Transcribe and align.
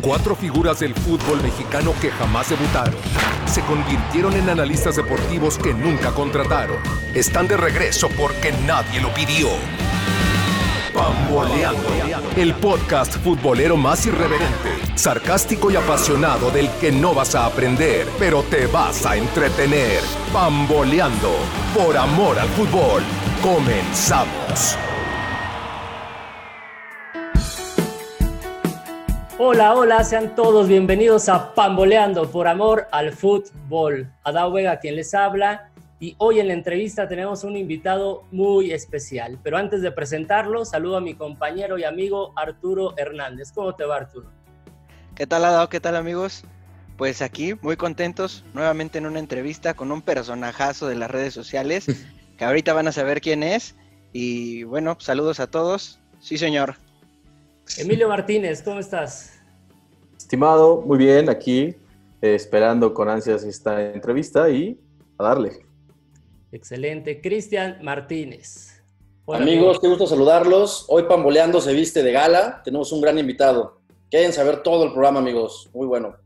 Cuatro 0.00 0.36
figuras 0.36 0.80
del 0.80 0.94
fútbol 0.94 1.42
mexicano 1.42 1.94
que 2.00 2.10
jamás 2.10 2.50
debutaron. 2.50 2.94
Se 3.46 3.62
convirtieron 3.62 4.34
en 4.34 4.50
analistas 4.50 4.96
deportivos 4.96 5.56
que 5.58 5.72
nunca 5.72 6.12
contrataron. 6.12 6.76
Están 7.14 7.48
de 7.48 7.56
regreso 7.56 8.08
porque 8.10 8.52
nadie 8.66 9.00
lo 9.00 9.12
pidió. 9.14 9.48
Pamboleando. 10.94 11.88
El 12.36 12.54
podcast 12.54 13.16
futbolero 13.16 13.76
más 13.76 14.06
irreverente, 14.06 14.70
sarcástico 14.94 15.70
y 15.70 15.76
apasionado 15.76 16.50
del 16.50 16.70
que 16.80 16.92
no 16.92 17.14
vas 17.14 17.34
a 17.34 17.46
aprender, 17.46 18.06
pero 18.18 18.42
te 18.42 18.66
vas 18.66 19.04
a 19.06 19.16
entretener. 19.16 20.00
Pamboleando. 20.32 21.32
Por 21.74 21.96
amor 21.96 22.38
al 22.38 22.48
fútbol. 22.48 23.02
Comenzamos. 23.42 24.76
Hola, 29.38 29.74
hola, 29.74 30.02
sean 30.02 30.34
todos 30.34 30.66
bienvenidos 30.66 31.28
a 31.28 31.54
Pamboleando 31.54 32.30
por 32.30 32.48
amor 32.48 32.88
al 32.90 33.12
fútbol. 33.12 34.10
Adao 34.24 34.50
Vega 34.50 34.80
quien 34.80 34.96
les 34.96 35.12
habla 35.12 35.70
y 36.00 36.14
hoy 36.16 36.40
en 36.40 36.48
la 36.48 36.54
entrevista 36.54 37.06
tenemos 37.06 37.44
un 37.44 37.54
invitado 37.54 38.24
muy 38.30 38.72
especial. 38.72 39.38
Pero 39.42 39.58
antes 39.58 39.82
de 39.82 39.92
presentarlo, 39.92 40.64
saludo 40.64 40.96
a 40.96 41.02
mi 41.02 41.12
compañero 41.12 41.76
y 41.76 41.84
amigo 41.84 42.32
Arturo 42.34 42.94
Hernández. 42.96 43.52
¿Cómo 43.52 43.74
te 43.74 43.84
va 43.84 43.96
Arturo? 43.96 44.30
¿Qué 45.14 45.26
tal 45.26 45.44
Adao? 45.44 45.68
¿Qué 45.68 45.80
tal 45.80 45.96
amigos? 45.96 46.44
Pues 46.96 47.20
aquí 47.20 47.52
muy 47.60 47.76
contentos 47.76 48.42
nuevamente 48.54 48.96
en 48.96 49.04
una 49.04 49.18
entrevista 49.18 49.74
con 49.74 49.92
un 49.92 50.00
personajazo 50.00 50.88
de 50.88 50.94
las 50.94 51.10
redes 51.10 51.34
sociales 51.34 51.84
que 52.38 52.44
ahorita 52.46 52.72
van 52.72 52.88
a 52.88 52.92
saber 52.92 53.20
quién 53.20 53.42
es. 53.42 53.76
Y 54.14 54.62
bueno, 54.62 54.96
saludos 54.98 55.40
a 55.40 55.46
todos. 55.46 56.00
Sí, 56.20 56.38
señor. 56.38 56.85
Emilio 57.78 58.08
Martínez, 58.08 58.62
¿cómo 58.62 58.80
estás? 58.80 59.38
Estimado, 60.16 60.80
muy 60.82 60.98
bien, 60.98 61.28
aquí 61.28 61.76
eh, 62.22 62.34
esperando 62.34 62.94
con 62.94 63.08
ansias 63.08 63.44
esta 63.44 63.92
entrevista 63.92 64.48
y 64.48 64.80
a 65.18 65.24
darle. 65.24 65.66
Excelente. 66.52 67.20
Cristian 67.20 67.78
Martínez. 67.82 68.82
Amigos, 69.28 69.80
qué 69.80 69.88
gusto 69.88 70.06
saludarlos. 70.06 70.86
Hoy 70.88 71.02
Pamboleando 71.04 71.60
se 71.60 71.74
viste 71.74 72.02
de 72.02 72.12
gala. 72.12 72.62
Tenemos 72.64 72.92
un 72.92 73.00
gran 73.00 73.18
invitado. 73.18 73.80
Quieren 74.10 74.32
saber 74.32 74.62
todo 74.62 74.84
el 74.84 74.92
programa, 74.92 75.18
amigos. 75.18 75.68
Muy 75.74 75.86
bueno. 75.86 76.16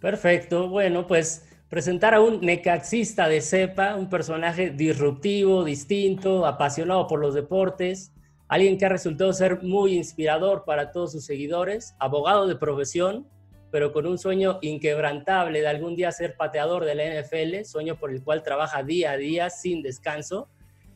Perfecto. 0.00 0.68
Bueno, 0.68 1.06
pues 1.06 1.46
presentar 1.68 2.14
a 2.14 2.20
un 2.20 2.40
necaxista 2.40 3.28
de 3.28 3.40
cepa, 3.40 3.96
un 3.96 4.08
personaje 4.08 4.70
disruptivo, 4.70 5.64
distinto, 5.64 6.46
apasionado 6.46 7.08
por 7.08 7.18
los 7.18 7.34
deportes, 7.34 8.12
alguien 8.48 8.78
que 8.78 8.86
ha 8.86 8.90
resultado 8.90 9.32
ser 9.32 9.62
muy 9.62 9.94
inspirador 9.94 10.64
para 10.64 10.92
todos 10.92 11.12
sus 11.12 11.24
seguidores, 11.24 11.94
abogado 11.98 12.46
de 12.46 12.56
profesión, 12.56 13.26
pero 13.70 13.92
con 13.92 14.06
un 14.06 14.18
sueño 14.18 14.58
inquebrantable 14.62 15.60
de 15.60 15.66
algún 15.66 15.96
día 15.96 16.12
ser 16.12 16.36
pateador 16.36 16.84
de 16.84 16.94
la 16.94 17.22
NFL, 17.22 17.64
sueño 17.64 17.96
por 17.96 18.12
el 18.12 18.22
cual 18.22 18.42
trabaja 18.42 18.82
día 18.82 19.12
a 19.12 19.16
día 19.16 19.50
sin 19.50 19.82
descanso. 19.82 20.48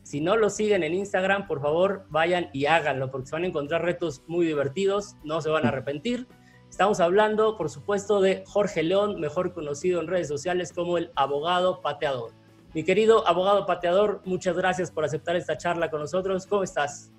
Si 0.03 0.21
no 0.21 0.37
lo 0.37 0.49
siguen 0.49 0.83
en 0.83 0.93
Instagram, 0.93 1.45
por 1.45 1.61
favor, 1.61 2.05
vayan 2.09 2.49
y 2.53 2.67
háganlo, 2.67 3.11
porque 3.11 3.27
se 3.27 3.35
van 3.35 3.43
a 3.43 3.47
encontrar 3.47 3.83
retos 3.83 4.23
muy 4.27 4.45
divertidos, 4.45 5.15
no 5.23 5.41
se 5.41 5.49
van 5.49 5.65
a 5.65 5.69
arrepentir. 5.69 6.27
Estamos 6.69 6.99
hablando, 6.99 7.57
por 7.57 7.69
supuesto, 7.69 8.21
de 8.21 8.43
Jorge 8.47 8.83
León, 8.83 9.19
mejor 9.19 9.53
conocido 9.53 9.99
en 9.99 10.07
redes 10.07 10.29
sociales 10.29 10.71
como 10.71 10.97
el 10.97 11.11
abogado 11.15 11.81
pateador. 11.81 12.31
Mi 12.73 12.83
querido 12.83 13.27
abogado 13.27 13.65
pateador, 13.65 14.21
muchas 14.23 14.55
gracias 14.55 14.91
por 14.91 15.03
aceptar 15.03 15.35
esta 15.35 15.57
charla 15.57 15.89
con 15.89 15.99
nosotros. 15.99 16.45
¿Cómo 16.45 16.63
estás? 16.63 17.11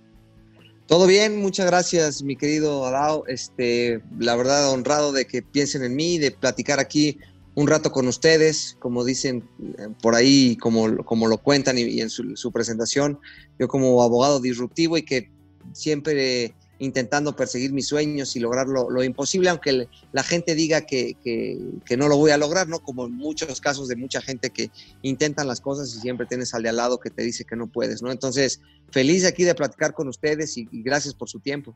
Todo 0.91 1.07
bien, 1.07 1.41
muchas 1.41 1.67
gracias, 1.67 2.25
mi 2.25 2.35
querido 2.35 2.85
Adao. 2.85 3.25
Este, 3.29 4.03
la 4.19 4.35
verdad, 4.35 4.73
honrado 4.73 5.13
de 5.13 5.25
que 5.25 5.41
piensen 5.41 5.85
en 5.85 5.95
mí, 5.95 6.19
de 6.19 6.33
platicar 6.33 6.81
aquí 6.81 7.17
un 7.55 7.69
rato 7.69 7.93
con 7.93 8.09
ustedes, 8.09 8.77
como 8.81 9.05
dicen 9.05 9.49
eh, 9.79 9.87
por 10.03 10.17
ahí, 10.17 10.57
como, 10.57 11.05
como 11.05 11.29
lo 11.29 11.39
cuentan 11.39 11.79
y, 11.79 12.01
en 12.01 12.11
su, 12.11 12.35
su, 12.35 12.51
presentación, 12.51 13.21
yo 13.57 13.69
como 13.69 14.03
abogado 14.03 14.41
disruptivo 14.41 14.99
y 14.99 15.05
que 15.05 15.31
siempre 15.75 16.57
intentando 16.81 17.37
perseguir 17.37 17.73
mis 17.73 17.87
sueños 17.87 18.35
y 18.35 18.41
lograr 18.41 18.67
lo, 18.67 19.05
imposible, 19.05 19.51
aunque 19.51 19.87
la 20.13 20.23
gente 20.23 20.55
diga 20.55 20.81
que, 20.81 21.15
que, 21.23 21.97
no 21.97 22.09
lo 22.09 22.17
voy 22.17 22.31
a 22.31 22.39
lograr, 22.39 22.69
¿no? 22.69 22.81
Como 22.81 23.05
en 23.05 23.13
muchos 23.13 23.61
casos 23.61 23.87
de 23.87 23.97
mucha 23.97 24.21
gente 24.23 24.51
que 24.51 24.71
intentan 25.03 25.47
las 25.47 25.61
cosas 25.61 25.95
y 25.95 26.01
siempre 26.01 26.27
tienes 26.27 26.55
al 26.55 26.63
de 26.63 26.71
al 26.71 26.77
lado 26.77 26.99
que 26.99 27.11
te 27.11 27.23
dice 27.23 27.45
que 27.45 27.55
no 27.55 27.67
puedes, 27.67 28.03
¿no? 28.03 28.11
Entonces, 28.11 28.63
feliz 28.91 29.27
aquí 29.27 29.45
de 29.45 29.55
platicar 29.55 29.93
con 29.93 30.09
ustedes 30.09 30.57
y, 30.57 30.67
gracias 30.73 31.15
por 31.15 31.29
su 31.29 31.39
tiempo. 31.39 31.75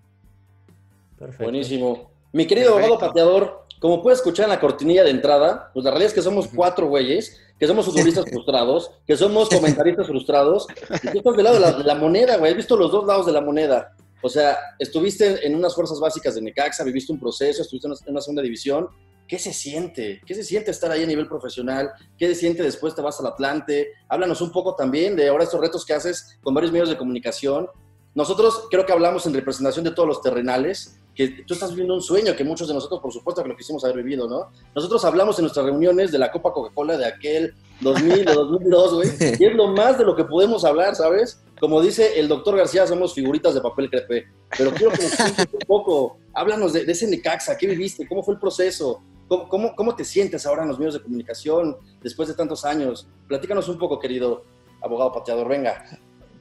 Perfecto. 1.18 1.44
Buenísimo. 1.44 2.10
Mi 2.32 2.46
querido 2.46 2.70
abogado 2.70 2.98
pateador, 2.98 3.66
como 3.80 4.02
puedes 4.02 4.20
escuchar 4.20 4.44
en 4.44 4.50
la 4.50 4.60
cortinilla 4.60 5.04
de 5.04 5.10
entrada, 5.10 5.70
pues 5.74 5.84
la 5.84 5.90
realidad 5.90 6.08
es 6.08 6.14
que 6.14 6.22
somos 6.22 6.48
cuatro 6.48 6.88
güeyes, 6.88 7.38
que 7.58 7.66
somos 7.66 7.84
futbolistas 7.84 8.24
frustrados, 8.30 8.90
que 9.06 9.18
somos 9.18 9.50
comentaristas 9.50 10.06
frustrados, 10.06 10.66
y 11.02 11.10
tú 11.10 11.18
estás 11.18 11.36
del 11.36 11.44
lado 11.44 11.56
de 11.56 11.60
la, 11.60 11.72
de 11.72 11.84
la 11.84 11.94
moneda, 11.94 12.38
güey, 12.38 12.52
has 12.52 12.56
visto 12.56 12.74
los 12.74 12.90
dos 12.90 13.06
lados 13.06 13.26
de 13.26 13.32
la 13.32 13.42
moneda. 13.42 13.94
O 14.22 14.28
sea, 14.28 14.56
estuviste 14.78 15.46
en 15.46 15.54
unas 15.54 15.74
fuerzas 15.74 16.00
básicas 16.00 16.34
de 16.34 16.42
Necaxa, 16.42 16.84
viviste 16.84 17.12
un 17.12 17.20
proceso, 17.20 17.62
estuviste 17.62 17.88
en 17.88 18.12
una 18.12 18.20
segunda 18.20 18.42
división. 18.42 18.88
¿Qué 19.26 19.38
se 19.38 19.52
siente? 19.52 20.20
¿Qué 20.26 20.34
se 20.34 20.44
siente 20.44 20.70
estar 20.70 20.90
ahí 20.90 21.02
a 21.02 21.06
nivel 21.06 21.26
profesional? 21.26 21.92
¿Qué 22.18 22.28
se 22.28 22.34
siente 22.34 22.62
después 22.62 22.94
te 22.94 23.00
vas 23.00 23.18
al 23.20 23.26
Atlante? 23.26 23.92
Háblanos 24.08 24.40
un 24.42 24.52
poco 24.52 24.74
también 24.76 25.16
de 25.16 25.28
ahora 25.28 25.44
estos 25.44 25.60
retos 25.60 25.84
que 25.86 25.94
haces 25.94 26.38
con 26.42 26.52
varios 26.52 26.72
medios 26.72 26.90
de 26.90 26.98
comunicación. 26.98 27.66
Nosotros 28.14 28.66
creo 28.70 28.86
que 28.86 28.92
hablamos 28.92 29.26
en 29.26 29.34
representación 29.34 29.84
de 29.84 29.90
todos 29.90 30.08
los 30.08 30.22
terrenales, 30.22 31.00
que 31.14 31.28
tú 31.46 31.54
estás 31.54 31.70
viviendo 31.70 31.94
un 31.94 32.02
sueño 32.02 32.34
que 32.36 32.44
muchos 32.44 32.68
de 32.68 32.74
nosotros, 32.74 33.00
por 33.00 33.12
supuesto, 33.12 33.42
que 33.42 33.48
lo 33.48 33.56
quisimos 33.56 33.84
haber 33.84 33.98
vivido, 33.98 34.28
¿no? 34.28 34.50
Nosotros 34.74 35.04
hablamos 35.04 35.38
en 35.38 35.44
nuestras 35.44 35.66
reuniones 35.66 36.10
de 36.12 36.18
la 36.18 36.30
Copa 36.30 36.52
Coca-Cola 36.52 36.96
de 36.96 37.06
aquel 37.06 37.54
2000, 37.80 38.24
de 38.24 38.34
2002, 38.34 38.94
güey, 38.94 39.08
y 39.38 39.44
es 39.44 39.54
lo 39.54 39.68
más 39.68 39.98
de 39.98 40.04
lo 40.04 40.14
que 40.14 40.24
podemos 40.24 40.64
hablar, 40.64 40.94
¿sabes? 40.94 41.42
Como 41.60 41.80
dice 41.80 42.18
el 42.18 42.28
doctor 42.28 42.56
García, 42.56 42.86
somos 42.86 43.14
figuritas 43.14 43.54
de 43.54 43.60
papel 43.60 43.90
crepé. 43.90 44.26
Pero 44.56 44.70
quiero 44.72 44.92
que 44.92 45.02
nos 45.02 45.16
cuentes 45.16 45.48
un 45.52 45.66
poco. 45.66 46.18
Háblanos 46.32 46.72
de, 46.72 46.82
ese 46.82 47.06
Necaxa. 47.06 47.56
¿Qué 47.56 47.66
viviste? 47.66 48.06
¿Cómo 48.08 48.22
fue 48.22 48.34
el 48.34 48.40
proceso? 48.40 49.02
¿Cómo, 49.28 49.48
¿Cómo, 49.48 49.74
cómo, 49.74 49.94
te 49.96 50.04
sientes 50.04 50.46
ahora 50.46 50.62
en 50.62 50.68
los 50.68 50.78
medios 50.78 50.94
de 50.94 51.02
comunicación 51.02 51.76
después 52.02 52.28
de 52.28 52.34
tantos 52.34 52.64
años? 52.64 53.08
Platícanos 53.28 53.68
un 53.68 53.78
poco, 53.78 53.98
querido 53.98 54.44
abogado 54.82 55.12
pateador. 55.12 55.48
Venga. 55.48 55.84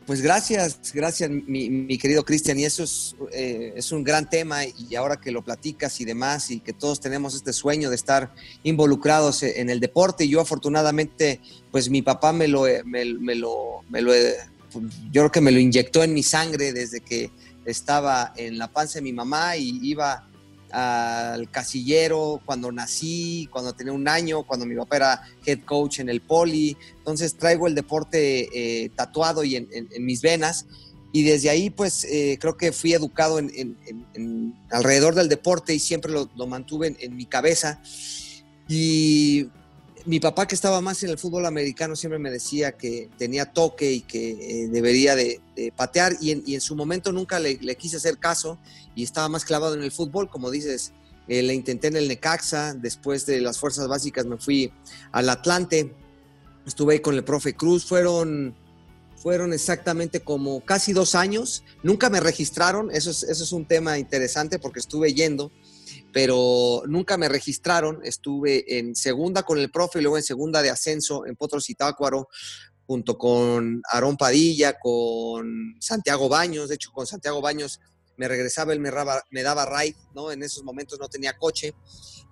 Pues 0.06 0.22
gracias, 0.22 0.80
gracias, 0.94 1.30
mi, 1.30 1.70
mi 1.70 1.98
querido 1.98 2.26
Cristian. 2.26 2.60
Y 2.60 2.66
eso 2.66 2.84
es, 2.84 3.16
eh, 3.32 3.74
es, 3.76 3.92
un 3.94 4.04
gran 4.04 4.30
tema 4.30 4.66
y 4.66 4.96
ahora 4.96 5.18
que 5.18 5.32
lo 5.32 5.44
platicas 5.44 6.02
y 6.02 6.06
demás 6.06 6.52
y 6.52 6.60
que 6.60 6.74
todos 6.74 7.00
tenemos 7.00 7.36
este 7.36 7.54
sueño 7.54 7.90
de 7.90 7.96
estar 7.96 8.34
involucrados 8.64 9.44
en 9.44 9.70
el 9.70 9.80
deporte. 9.80 10.28
Yo 10.28 10.42
afortunadamente, 10.42 11.40
pues 11.72 11.90
mi 11.90 12.02
papá 12.02 12.34
me 12.34 12.50
lo, 12.50 12.64
me, 12.86 13.06
me 13.06 13.36
lo, 13.36 13.84
me 13.90 14.02
lo 14.02 14.14
yo 15.12 15.22
creo 15.22 15.32
que 15.32 15.42
me 15.42 15.52
lo 15.52 15.60
inyectó 15.60 16.04
en 16.04 16.14
mi 16.14 16.24
sangre 16.24 16.74
desde 16.74 17.00
que 17.00 17.32
estaba 17.66 18.34
en 18.36 18.58
la 18.58 18.68
panza 18.68 18.96
de 18.96 19.04
mi 19.04 19.14
mamá 19.14 19.56
y 19.56 19.80
iba 19.84 20.28
al 20.74 21.52
casillero 21.52 22.42
cuando 22.46 22.72
nací, 22.72 23.48
cuando 23.52 23.74
tenía 23.74 23.94
un 23.94 24.08
año, 24.08 24.42
cuando 24.42 24.66
mi 24.66 24.76
papá 24.76 24.96
era 24.96 25.22
head 25.46 25.60
coach 25.66 26.00
en 26.00 26.10
el 26.10 26.22
poli. 26.22 26.76
Entonces 26.98 27.38
traigo 27.38 27.68
el 27.68 27.76
deporte 27.76 28.50
eh, 28.52 28.90
tatuado 28.90 29.44
y 29.44 29.56
en, 29.56 29.68
mis 30.00 30.22
venas. 30.22 30.66
Y 31.12 31.22
desde 31.24 31.52
ahí, 31.52 31.70
pues 31.70 32.06
eh, 32.06 32.40
creo 32.42 32.58
que 32.58 32.72
fui 32.72 32.94
educado 32.94 33.40
alrededor 34.72 35.14
del 35.14 35.30
deporte 35.30 35.76
y 35.76 35.80
siempre 35.80 36.12
lo, 36.12 36.28
lo 36.36 36.48
mantuve 36.48 36.96
en, 37.00 37.16
mi 37.16 37.26
cabeza. 37.26 37.80
Y 38.68 39.50
mi 40.06 40.20
papá 40.20 40.48
que 40.48 40.56
estaba 40.56 40.82
más 40.82 41.02
en 41.04 41.10
el 41.10 41.18
fútbol 41.18 41.46
americano 41.46 41.96
siempre 41.96 42.20
me 42.20 42.30
decía 42.30 42.74
que 42.74 43.10
tenía 43.18 43.46
toque 43.46 43.92
y 43.92 44.02
que 44.02 44.64
eh, 44.64 44.68
debería 44.68 45.16
de, 45.16 45.42
patear 45.76 46.14
y 46.20 46.54
en, 46.54 46.62
su 46.62 46.76
momento 46.76 47.12
nunca 47.12 47.40
le, 47.40 47.58
quise 47.76 47.98
hacer 47.98 48.18
caso 48.18 48.58
y 48.96 49.04
estaba 49.04 49.30
más 49.30 49.46
clavado 49.46 49.76
en 49.76 49.84
el 49.84 49.92
fútbol, 49.92 50.30
como 50.30 50.50
dices, 50.52 50.92
eh, 51.28 51.42
le 51.42 51.54
intenté 51.54 51.88
en 51.88 51.96
el 51.96 52.08
Necaxa, 52.08 52.74
después 52.74 53.26
de 53.26 53.40
las 53.40 53.60
fuerzas 53.60 53.88
básicas 53.88 54.26
me 54.26 54.38
fui 54.38 54.74
al 55.12 55.30
Atlante, 55.30 55.94
estuve 56.66 56.94
ahí 56.94 57.00
con 57.00 57.16
el 57.16 57.24
profe 57.24 57.54
Cruz, 57.54 57.86
fueron, 57.86 58.56
fueron 59.16 59.54
exactamente 59.54 60.22
como 60.22 60.66
casi 60.66 60.92
dos 60.92 61.16
años, 61.16 61.64
nunca 61.82 62.10
me 62.10 62.20
registraron, 62.20 62.90
eso 62.92 63.12
es, 63.12 63.24
eso 63.24 63.44
es 63.44 63.52
un 63.52 63.66
tema 63.66 64.00
interesante 64.00 64.60
porque 64.60 64.80
estuve 64.80 65.14
yendo 65.14 65.52
pero 66.12 66.84
nunca 66.88 67.18
me 67.18 67.30
registraron. 67.30 68.00
Estuve 68.04 68.78
en 68.78 68.96
segunda 68.96 69.44
con 69.44 69.58
el 69.58 69.72
profe 69.72 70.00
y 70.00 70.02
luego 70.04 70.18
en 70.18 70.24
segunda 70.24 70.62
de 70.62 70.70
ascenso 70.70 71.26
en 71.26 71.36
Potros 71.36 71.70
y 71.70 71.76
Tácuaro, 71.76 72.30
junto 72.86 73.18
con 73.18 73.82
Aarón 73.92 74.18
Padilla, 74.18 74.78
con 74.80 75.76
Santiago 75.80 76.30
Baños. 76.30 76.70
De 76.70 76.76
hecho, 76.76 76.92
con 76.92 77.08
Santiago 77.08 77.42
Baños 77.42 77.80
me 78.18 78.28
regresaba, 78.28 78.74
él 78.74 78.80
me, 78.80 78.92
me 79.32 79.44
daba 79.44 79.66
ride, 79.66 79.98
¿no? 80.14 80.32
En 80.32 80.44
esos 80.44 80.64
momentos 80.64 81.00
no 81.00 81.10
tenía 81.10 81.38
coche 81.38 81.74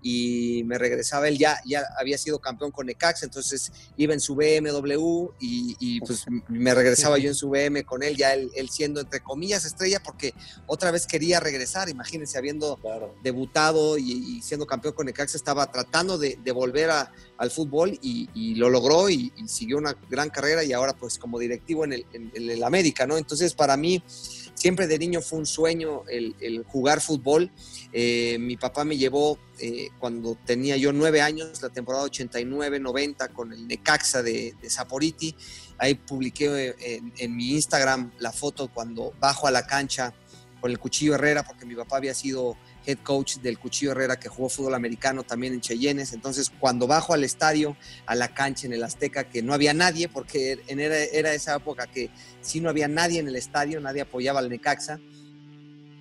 y 0.02 0.64
me 0.66 0.78
regresaba 0.78 1.28
él 1.28 1.38
ya, 1.38 1.60
ya 1.66 1.84
había 2.00 2.18
sido 2.18 2.40
campeón 2.40 2.72
con 2.72 2.88
Necax, 2.88 3.24
entonces 3.24 3.72
iba 3.98 4.14
en 4.14 4.20
su 4.20 4.36
BMW 4.36 5.30
y, 5.40 6.00
pues 6.02 6.26
me 6.48 6.74
regresaba 6.74 7.18
yo 7.18 7.30
en 7.30 7.36
su 7.36 7.50
BM 7.50 7.84
con 7.84 8.04
él, 8.04 8.18
ya 8.18 8.34
él, 8.34 8.70
siendo 8.70 9.00
entre 9.00 9.22
comillas 9.22 9.66
estrella, 9.66 10.02
porque 10.04 10.34
otra 10.66 10.92
vez 10.92 11.06
quería 11.06 11.40
regresar, 11.40 11.90
imagínense, 11.90 12.38
habiendo 12.38 12.80
debutado 13.24 13.98
y, 13.98 14.42
siendo 14.42 14.66
campeón 14.66 14.94
con 14.94 15.06
Necax, 15.06 15.36
estaba 15.36 15.72
tratando 15.72 16.18
de, 16.18 16.38
volver 16.52 16.90
al 16.90 17.52
fútbol 17.52 17.98
y, 18.02 18.56
lo 18.56 18.70
logró 18.70 19.10
y, 19.10 19.32
siguió 19.48 19.78
una 19.78 19.96
gran 20.10 20.30
carrera 20.30 20.64
y 20.64 20.74
ahora 20.74 20.94
pues 20.94 21.18
como 21.18 21.40
directivo 21.40 21.86
en 21.86 21.94
el, 21.94 22.06
en 22.14 22.32
el 22.50 22.64
América, 22.64 23.06
¿no? 23.06 23.18
Entonces 23.18 23.54
para 23.54 23.78
mí 23.78 24.04
siempre 24.54 24.88
de 24.88 25.00
niño 25.00 25.22
fue 25.22 25.40
un 25.40 25.46
sueño 25.46 26.04
el, 26.08 26.64
jugar 26.68 27.02
fútbol. 27.02 27.52
Eh, 27.94 28.38
mi 28.40 28.58
papá 28.58 28.84
me 28.84 28.98
llevó 28.98 29.38
eh, 29.60 29.90
cuando 30.00 30.38
tenía 30.46 30.78
yo 30.78 30.94
nueve 30.94 31.22
años, 31.22 31.62
la 31.62 31.70
temporada 31.70 32.06
89-90 32.06 33.34
con 33.34 33.54
el 33.54 33.68
Necaxa 33.68 34.24
de, 34.24 34.56
de 34.62 34.70
Saporiti. 34.70 35.36
Ahí 35.78 35.96
publiqué 35.96 36.76
eh, 36.80 37.02
en, 37.18 37.36
mi 37.36 37.52
Instagram 37.52 38.12
la 38.20 38.32
foto 38.32 38.70
cuando 38.72 39.14
bajo 39.20 39.48
a 39.48 39.52
la 39.52 39.66
cancha 39.66 40.14
con 40.60 40.70
el 40.70 40.78
Cuchillo 40.78 41.16
Herrera, 41.16 41.44
porque 41.44 41.66
mi 41.66 41.74
papá 41.74 41.98
había 41.98 42.14
sido 42.14 42.56
head 42.86 43.00
coach 43.04 43.38
del 43.38 43.60
Cuchillo 43.60 43.92
Herrera 43.92 44.20
que 44.20 44.30
jugó 44.30 44.50
fútbol 44.50 44.76
americano 44.76 45.24
también 45.24 45.54
en 45.54 45.62
Cheyennes. 45.62 46.14
Entonces, 46.14 46.52
cuando 46.60 46.88
bajo 46.88 47.14
al 47.14 47.24
estadio, 47.24 47.78
a 48.06 48.16
la 48.16 48.34
cancha 48.34 48.68
en 48.68 48.74
el 48.74 48.84
Azteca, 48.84 49.30
que 49.30 49.42
no 49.42 49.54
había 49.54 49.74
nadie, 49.74 50.10
porque 50.10 50.60
era, 50.68 51.34
esa 51.34 51.56
época 51.56 51.88
que 51.88 52.10
si 52.42 52.60
no 52.60 52.70
había 52.70 52.88
nadie 52.88 53.20
en 53.20 53.28
el 53.28 53.36
estadio, 53.36 53.80
nadie 53.80 54.02
apoyaba 54.02 54.40
al 54.40 54.50
Necaxa. 54.50 55.00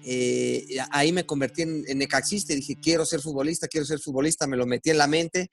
Eh, 0.02 0.66
ahí 0.90 1.12
me 1.12 1.26
convertí 1.26 1.62
en, 1.62 1.84
necaxista 1.98 2.54
y 2.54 2.56
dije, 2.56 2.76
quiero 2.80 3.04
ser 3.04 3.20
futbolista, 3.20 3.68
quiero 3.68 3.84
ser 3.84 4.00
futbolista, 4.00 4.46
me 4.46 4.56
lo 4.56 4.66
metí 4.66 4.90
en 4.90 4.98
la 4.98 5.06
mente. 5.06 5.50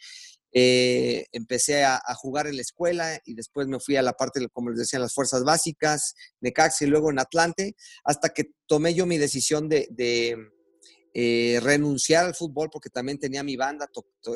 Eh, 0.54 1.26
empecé 1.34 1.84
a, 1.84 2.00
jugar 2.16 2.48
en 2.48 2.56
la 2.56 2.62
escuela 2.62 3.20
y 3.26 3.34
después 3.36 3.68
me 3.68 3.80
fui 3.82 3.98
a 3.98 4.02
la 4.02 4.14
parte, 4.14 4.48
como 4.54 4.70
les 4.70 4.80
decía, 4.80 4.98
las 4.98 5.14
fuerzas 5.14 5.44
básicas, 5.44 6.16
Necaxa 6.40 6.86
y 6.86 6.88
luego 6.88 7.12
en 7.12 7.20
Atlante, 7.20 7.76
hasta 8.06 8.30
que 8.30 8.52
tomé 8.66 8.94
yo 8.94 9.06
mi 9.06 9.18
decisión 9.18 9.68
de 9.68 9.88
eh, 11.19 11.60
renunciar 11.64 12.25
al 12.25 12.36
fútbol 12.36 12.69
porque 12.72 12.92
también 12.92 13.18
tenía 13.18 13.42
mi 13.42 13.56
banda, 13.56 13.90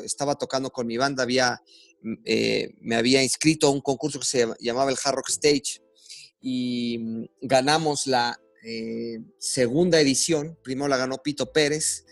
estaba 0.04 0.34
tocando 0.34 0.70
con 0.70 0.84
mi 0.84 0.96
banda, 0.96 1.22
había, 1.22 1.62
mm, 2.02 2.14
eh, 2.24 2.74
me 2.80 2.96
había 2.96 3.22
inscrito 3.22 3.68
a 3.68 3.70
un 3.70 3.80
concurso 3.80 4.18
que 4.18 4.26
se 4.26 4.48
llamaba 4.58 4.90
el 4.90 4.96
Hard 5.00 5.14
Rock 5.14 5.28
Stage 5.28 5.80
y 6.40 6.98
mm, 6.98 7.24
ganamos 7.42 8.08
la 8.08 8.36
eh, 8.64 9.20
segunda 9.38 10.00
edición, 10.00 10.58
primero 10.64 10.88
la 10.88 10.96
ganó 10.96 11.18
Pito 11.18 11.52
Pérez, 11.52 12.04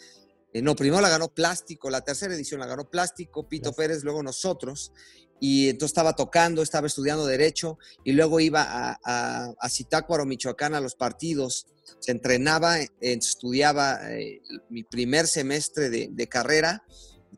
no, 0.55 0.77
primero 0.77 1.03
la 1.03 1.09
ganó 1.09 1.35
Plástico, 1.35 1.91
la 1.91 2.03
tercera 2.03 2.33
edición 2.33 2.61
la 2.61 2.67
ganó 2.67 2.89
Plástico, 2.89 3.49
Pito 3.49 3.73
Pérez, 3.73 4.05
luego 4.05 4.23
nosotros, 4.23 4.93
y 5.41 5.69
entonces 5.69 5.91
estaba 5.91 6.15
tocando, 6.15 6.63
estaba 6.63 6.87
estudiando 6.87 7.27
Derecho, 7.27 7.77
y 8.05 8.13
luego 8.13 8.39
iba 8.39 8.63
a, 8.63 9.01
a, 9.05 9.53
a 9.59 9.69
Zitácuaro, 9.69 10.27
Michoacán, 10.27 10.77
a 10.77 10.81
los 10.81 10.95
partidos 10.95 11.67
se 11.99 12.13
entrenaba, 12.13 12.79
estudiaba 13.01 14.01
eh, 14.13 14.41
mi 14.69 14.85
primer 14.85 15.27
semestre 15.27 15.91
de, 15.91 16.27
carrera 16.29 16.85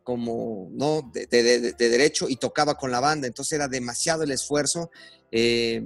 como 0.02 0.68
no 0.72 1.10
de, 1.12 1.26
derecho 1.76 2.28
y 2.28 2.36
tocaba 2.36 2.74
con 2.74 2.90
la 2.90 3.00
banda, 3.00 3.26
entonces 3.26 3.52
era 3.52 3.68
demasiado 3.68 4.22
el 4.22 4.30
esfuerzo. 4.30 4.90
Eh, 5.30 5.84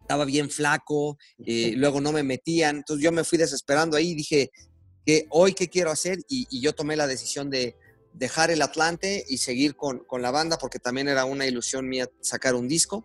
estaba 0.00 0.26
bien 0.26 0.50
flaco, 0.50 1.16
eh, 1.46 1.72
luego 1.76 2.00
no 2.00 2.12
me 2.12 2.22
metían, 2.22 2.76
entonces 2.76 3.02
yo 3.02 3.10
me 3.10 3.24
fui 3.24 3.38
desesperando 3.38 3.96
ahí, 3.96 4.14
dije 4.14 4.50
que 5.06 5.26
hoy 5.30 5.54
qué 5.54 5.68
quiero 5.68 5.90
hacer 5.90 6.18
y 6.28 6.60
yo 6.60 6.74
tomé 6.74 6.94
la 6.94 7.06
decisión 7.06 7.48
de, 7.48 7.74
dejar 8.14 8.50
el 8.50 8.62
Atlante 8.62 9.24
y 9.28 9.38
seguir 9.38 9.74
con, 9.76 10.04
la 10.22 10.30
banda, 10.30 10.56
porque 10.56 10.78
también 10.78 11.08
era 11.08 11.24
una 11.24 11.46
ilusión 11.46 11.88
mía 11.88 12.08
sacar 12.20 12.54
un 12.54 12.68
disco. 12.68 13.04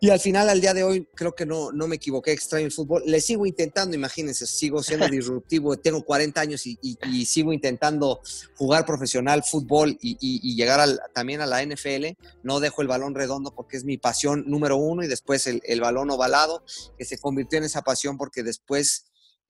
Y 0.00 0.10
al 0.10 0.20
final, 0.20 0.48
al 0.48 0.60
día 0.60 0.74
de 0.74 0.82
hoy, 0.82 1.08
creo 1.14 1.34
que 1.34 1.46
no, 1.46 1.72
no 1.72 1.86
me 1.86 1.96
equivoqué, 1.96 2.32
extraño 2.32 2.66
el 2.66 2.72
fútbol. 2.72 3.02
Le 3.06 3.20
sigo 3.20 3.46
intentando, 3.46 3.94
imagínense, 3.94 4.46
sigo 4.46 4.82
siendo 4.82 5.08
disruptivo, 5.10 5.76
tengo 5.76 6.02
40 6.04 6.40
años 6.40 6.66
y, 6.66 7.26
sigo 7.26 7.52
intentando 7.52 8.20
jugar 8.56 8.84
profesional 8.84 9.42
fútbol 9.42 9.96
y, 10.00 10.54
llegar 10.56 10.86
también 11.14 11.40
a 11.40 11.46
la 11.46 11.64
NFL. 11.64 12.16
No 12.42 12.60
dejo 12.60 12.82
el 12.82 12.88
balón 12.88 13.14
redondo 13.14 13.54
porque 13.54 13.76
es 13.76 13.84
mi 13.84 13.98
pasión 13.98 14.44
número 14.46 14.76
uno 14.76 15.02
y 15.02 15.06
después 15.06 15.46
el, 15.46 15.60
el 15.64 15.80
balón 15.80 16.10
ovalado, 16.10 16.64
que 16.98 17.04
se 17.04 17.18
convirtió 17.18 17.58
en 17.58 17.64
esa 17.64 17.82
pasión 17.82 18.18
porque 18.18 18.42
después 18.42 19.06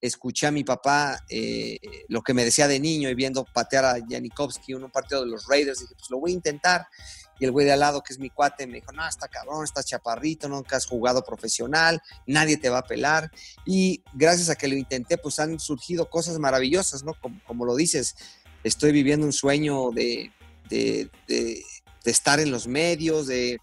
escuché 0.06 0.46
a 0.46 0.50
mi 0.50 0.64
papá 0.64 1.24
eh, 1.30 1.78
lo 2.08 2.20
que 2.20 2.34
me 2.34 2.44
decía 2.44 2.68
de 2.68 2.78
niño 2.78 3.08
y 3.08 3.14
viendo 3.14 3.42
patear 3.42 3.86
a 3.86 3.96
Janikowski 4.06 4.72
en 4.72 4.84
un 4.84 4.90
partido 4.90 5.24
de 5.24 5.30
los 5.30 5.46
Raiders, 5.48 5.80
dije, 5.80 5.94
pues 5.96 6.10
lo 6.10 6.18
voy 6.18 6.32
a 6.32 6.34
intentar. 6.34 6.86
Y 7.40 7.46
el 7.46 7.52
güey 7.52 7.64
de 7.64 7.72
al 7.72 7.80
lado, 7.80 8.02
que 8.02 8.12
es 8.12 8.18
mi 8.18 8.28
cuate, 8.28 8.66
me 8.66 8.74
dijo, 8.74 8.92
no, 8.92 9.08
está 9.08 9.28
cabrón, 9.28 9.64
estás 9.64 9.86
chaparrito, 9.86 10.46
nunca 10.46 10.76
has 10.76 10.84
jugado 10.86 11.24
profesional, 11.24 12.02
nadie 12.26 12.58
te 12.58 12.68
va 12.68 12.78
a 12.78 12.86
pelar. 12.86 13.30
Y 13.64 14.04
gracias 14.12 14.50
a 14.50 14.56
que 14.56 14.68
lo 14.68 14.76
intenté, 14.76 15.16
pues 15.16 15.38
han 15.38 15.58
surgido 15.58 16.10
cosas 16.10 16.38
maravillosas, 16.38 17.02
¿no? 17.02 17.14
Como, 17.46 17.64
lo 17.64 17.74
dices, 17.74 18.14
estoy 18.62 18.92
viviendo 18.92 19.24
un 19.24 19.32
sueño 19.32 19.90
de, 19.90 20.30
de, 20.68 21.10
estar 22.04 22.40
en 22.40 22.50
los 22.50 22.68
medios, 22.68 23.26
de 23.26 23.58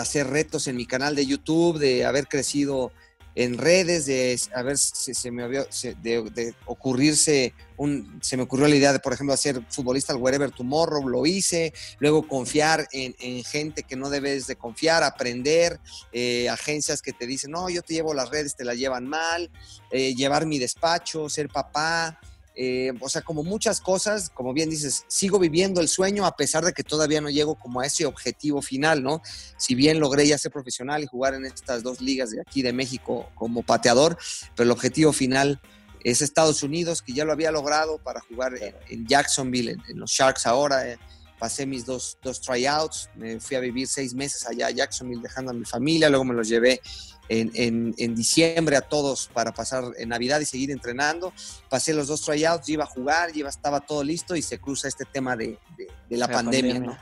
hacer 0.00 0.28
retos 0.28 0.66
en 0.66 0.76
mi 0.76 0.86
canal 0.86 1.14
de 1.14 1.26
YouTube, 1.26 1.78
de 1.78 2.06
haber 2.06 2.26
crecido 2.26 2.90
en 3.34 3.58
redes 3.58 4.06
de 4.06 4.38
a 4.54 4.62
ver 4.62 4.78
si 4.78 5.14
se 5.14 5.30
me 5.30 5.48
de, 5.48 6.54
ocurrirse 6.66 7.54
un 7.76 8.18
se 8.22 8.36
me 8.36 8.42
ocurrió 8.42 8.68
la 8.68 8.76
idea 8.76 8.92
de 8.92 8.98
por 8.98 9.12
ejemplo 9.12 9.32
hacer 9.32 9.62
futbolista 9.70 10.12
al 10.12 10.20
wherever 10.20 10.50
tomorrow 10.50 11.08
lo 11.08 11.24
hice 11.24 11.72
luego 11.98 12.26
confiar 12.28 12.86
en, 12.92 13.42
gente 13.44 13.82
que 13.82 13.96
no 13.96 14.10
debes 14.10 14.46
de 14.46 14.56
confiar 14.56 15.02
aprender 15.02 15.80
eh, 16.12 16.48
agencias 16.48 17.00
que 17.00 17.12
te 17.12 17.26
dicen 17.26 17.52
no 17.52 17.70
yo 17.70 17.82
te 17.82 17.94
llevo 17.94 18.12
las 18.14 18.28
redes 18.28 18.54
te 18.54 18.64
las 18.64 18.76
llevan 18.76 19.08
mal 19.08 19.50
eh, 19.90 20.14
llevar 20.14 20.46
mi 20.46 20.58
despacho 20.58 21.28
ser 21.28 21.48
papá 21.48 22.20
eh, 22.54 22.92
o 23.00 23.08
sea, 23.08 23.22
como 23.22 23.42
muchas 23.42 23.80
cosas, 23.80 24.28
como 24.28 24.52
bien 24.52 24.68
dices, 24.68 25.04
sigo 25.08 25.38
viviendo 25.38 25.80
el 25.80 25.88
sueño 25.88 26.26
a 26.26 26.36
pesar 26.36 26.64
de 26.64 26.72
que 26.72 26.82
todavía 26.82 27.20
no 27.20 27.30
llego 27.30 27.54
como 27.54 27.80
a 27.80 27.86
ese 27.86 28.04
objetivo 28.04 28.60
final, 28.60 29.02
¿no? 29.02 29.22
Si 29.56 29.74
bien 29.74 30.00
logré 30.00 30.26
ya 30.26 30.36
ser 30.36 30.52
profesional 30.52 31.02
y 31.02 31.06
jugar 31.06 31.34
en 31.34 31.46
estas 31.46 31.82
dos 31.82 32.00
ligas 32.00 32.30
de 32.30 32.40
aquí 32.40 32.62
de 32.62 32.72
México 32.72 33.30
como 33.34 33.62
pateador, 33.62 34.18
pero 34.54 34.64
el 34.64 34.70
objetivo 34.70 35.12
final 35.12 35.60
es 36.04 36.20
Estados 36.20 36.62
Unidos, 36.62 37.00
que 37.00 37.12
ya 37.12 37.24
lo 37.24 37.32
había 37.32 37.50
logrado 37.50 37.98
para 37.98 38.20
jugar 38.20 38.52
en, 38.88 39.06
Jacksonville, 39.06 39.76
en, 39.88 39.98
los 39.98 40.10
Sharks 40.10 40.46
ahora. 40.46 40.88
Eh, 40.88 40.98
pasé 41.42 41.66
mis 41.66 41.84
dos, 41.84 42.16
dos 42.22 42.40
tryouts, 42.40 43.10
me 43.16 43.40
fui 43.40 43.56
a 43.56 43.60
vivir 43.60 43.88
seis 43.88 44.14
meses 44.14 44.46
allá 44.46 44.68
a 44.68 44.70
Jacksonville 44.70 45.20
dejando 45.20 45.50
a 45.50 45.54
mi 45.54 45.64
familia, 45.64 46.08
luego 46.08 46.24
me 46.24 46.34
los 46.34 46.46
llevé 46.46 46.80
en, 47.28 47.92
en, 47.98 48.14
diciembre 48.14 48.76
a 48.76 48.80
todos 48.80 49.28
para 49.34 49.52
pasar 49.52 49.82
en 49.96 50.10
Navidad 50.10 50.38
y 50.38 50.44
seguir 50.44 50.70
entrenando. 50.70 51.32
Pasé 51.68 51.94
los 51.94 52.06
dos 52.06 52.22
tryouts, 52.22 52.68
iba 52.68 52.84
a 52.84 52.86
jugar, 52.86 53.36
iba, 53.36 53.48
estaba 53.48 53.80
todo 53.80 54.04
listo 54.04 54.36
y 54.36 54.42
se 54.42 54.60
cruza 54.60 54.86
este 54.86 55.04
tema 55.04 55.34
de, 55.34 55.58
de, 56.08 56.16
la, 56.16 56.28
pandemia, 56.28 56.78
¿no? 56.78 56.96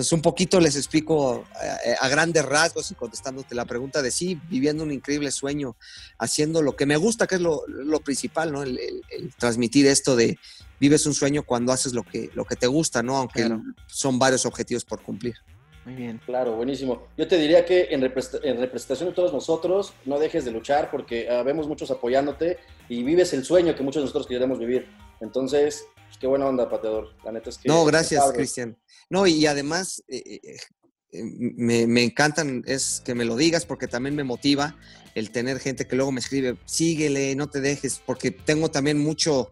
Entonces, 0.00 0.14
un 0.14 0.22
poquito 0.22 0.60
les 0.60 0.76
explico 0.76 1.44
eh, 1.62 1.94
a, 2.00 2.08
grandes 2.08 2.42
rasgos 2.42 2.90
y 2.90 2.94
contestándote 2.94 3.54
la 3.54 3.66
pregunta 3.66 4.00
de 4.00 4.10
sí, 4.10 4.40
viviendo 4.48 4.82
un 4.82 4.92
increíble 4.92 5.30
sueño, 5.30 5.76
haciendo 6.18 6.62
lo 6.62 6.74
que 6.74 6.86
me 6.86 6.96
gusta, 6.96 7.26
que 7.26 7.34
es 7.34 7.40
lo, 7.42 7.66
lo 7.68 8.00
principal, 8.00 8.50
¿no? 8.50 8.62
El, 8.62 8.78
transmitir 9.38 9.86
esto 9.86 10.16
de 10.16 10.38
vives 10.80 11.04
un 11.04 11.12
sueño 11.12 11.42
cuando 11.42 11.70
haces 11.70 11.92
lo 11.92 12.02
que, 12.02 12.30
lo 12.32 12.46
que 12.46 12.56
te 12.56 12.66
gusta, 12.66 13.02
¿no? 13.02 13.18
Aunque 13.18 13.46
son 13.88 14.18
varios 14.18 14.46
objetivos 14.46 14.86
por 14.86 15.02
cumplir. 15.02 15.34
Muy 15.84 15.94
bien. 15.94 16.18
Claro, 16.24 16.56
buenísimo. 16.56 17.02
Yo 17.18 17.28
te 17.28 17.36
diría 17.36 17.66
que 17.66 17.88
en, 17.90 18.00
representación 18.00 19.10
de 19.10 19.14
todos 19.14 19.34
nosotros, 19.34 19.92
no 20.06 20.18
dejes 20.18 20.46
de 20.46 20.50
luchar 20.50 20.90
porque 20.90 21.28
uh, 21.30 21.44
vemos 21.44 21.68
muchos 21.68 21.90
apoyándote 21.90 22.56
y 22.88 23.02
vives 23.02 23.34
el 23.34 23.44
sueño 23.44 23.74
que 23.74 23.82
muchos 23.82 24.00
de 24.00 24.04
nosotros 24.04 24.26
queremos 24.26 24.58
vivir. 24.58 24.88
Entonces, 25.20 25.84
qué 26.20 26.26
buena 26.26 26.46
onda, 26.46 26.68
pateador. 26.68 27.16
La 27.24 27.32
neta 27.32 27.50
es 27.50 27.58
que. 27.58 27.68
No, 27.68 27.84
gracias, 27.84 28.22
Cristian. 28.32 28.78
No, 29.08 29.26
y 29.26 29.46
además, 29.46 30.04
eh, 30.06 30.22
eh, 30.26 30.56
eh, 31.12 31.22
me, 31.56 31.86
me, 31.88 32.04
encantan 32.04 32.62
es 32.66 33.02
que 33.04 33.14
me 33.14 33.24
lo 33.24 33.36
digas 33.36 33.66
porque 33.66 33.88
también 33.88 34.14
me 34.14 34.22
motiva 34.22 34.76
el 35.16 35.32
tener 35.32 35.58
gente 35.58 35.86
que 35.86 35.96
luego 35.96 36.12
me 36.12 36.20
escribe, 36.20 36.56
síguele, 36.66 37.34
no 37.34 37.48
te 37.48 37.60
dejes, 37.60 38.00
porque 38.04 38.30
tengo 38.30 38.70
también 38.70 38.98
mucho, 38.98 39.50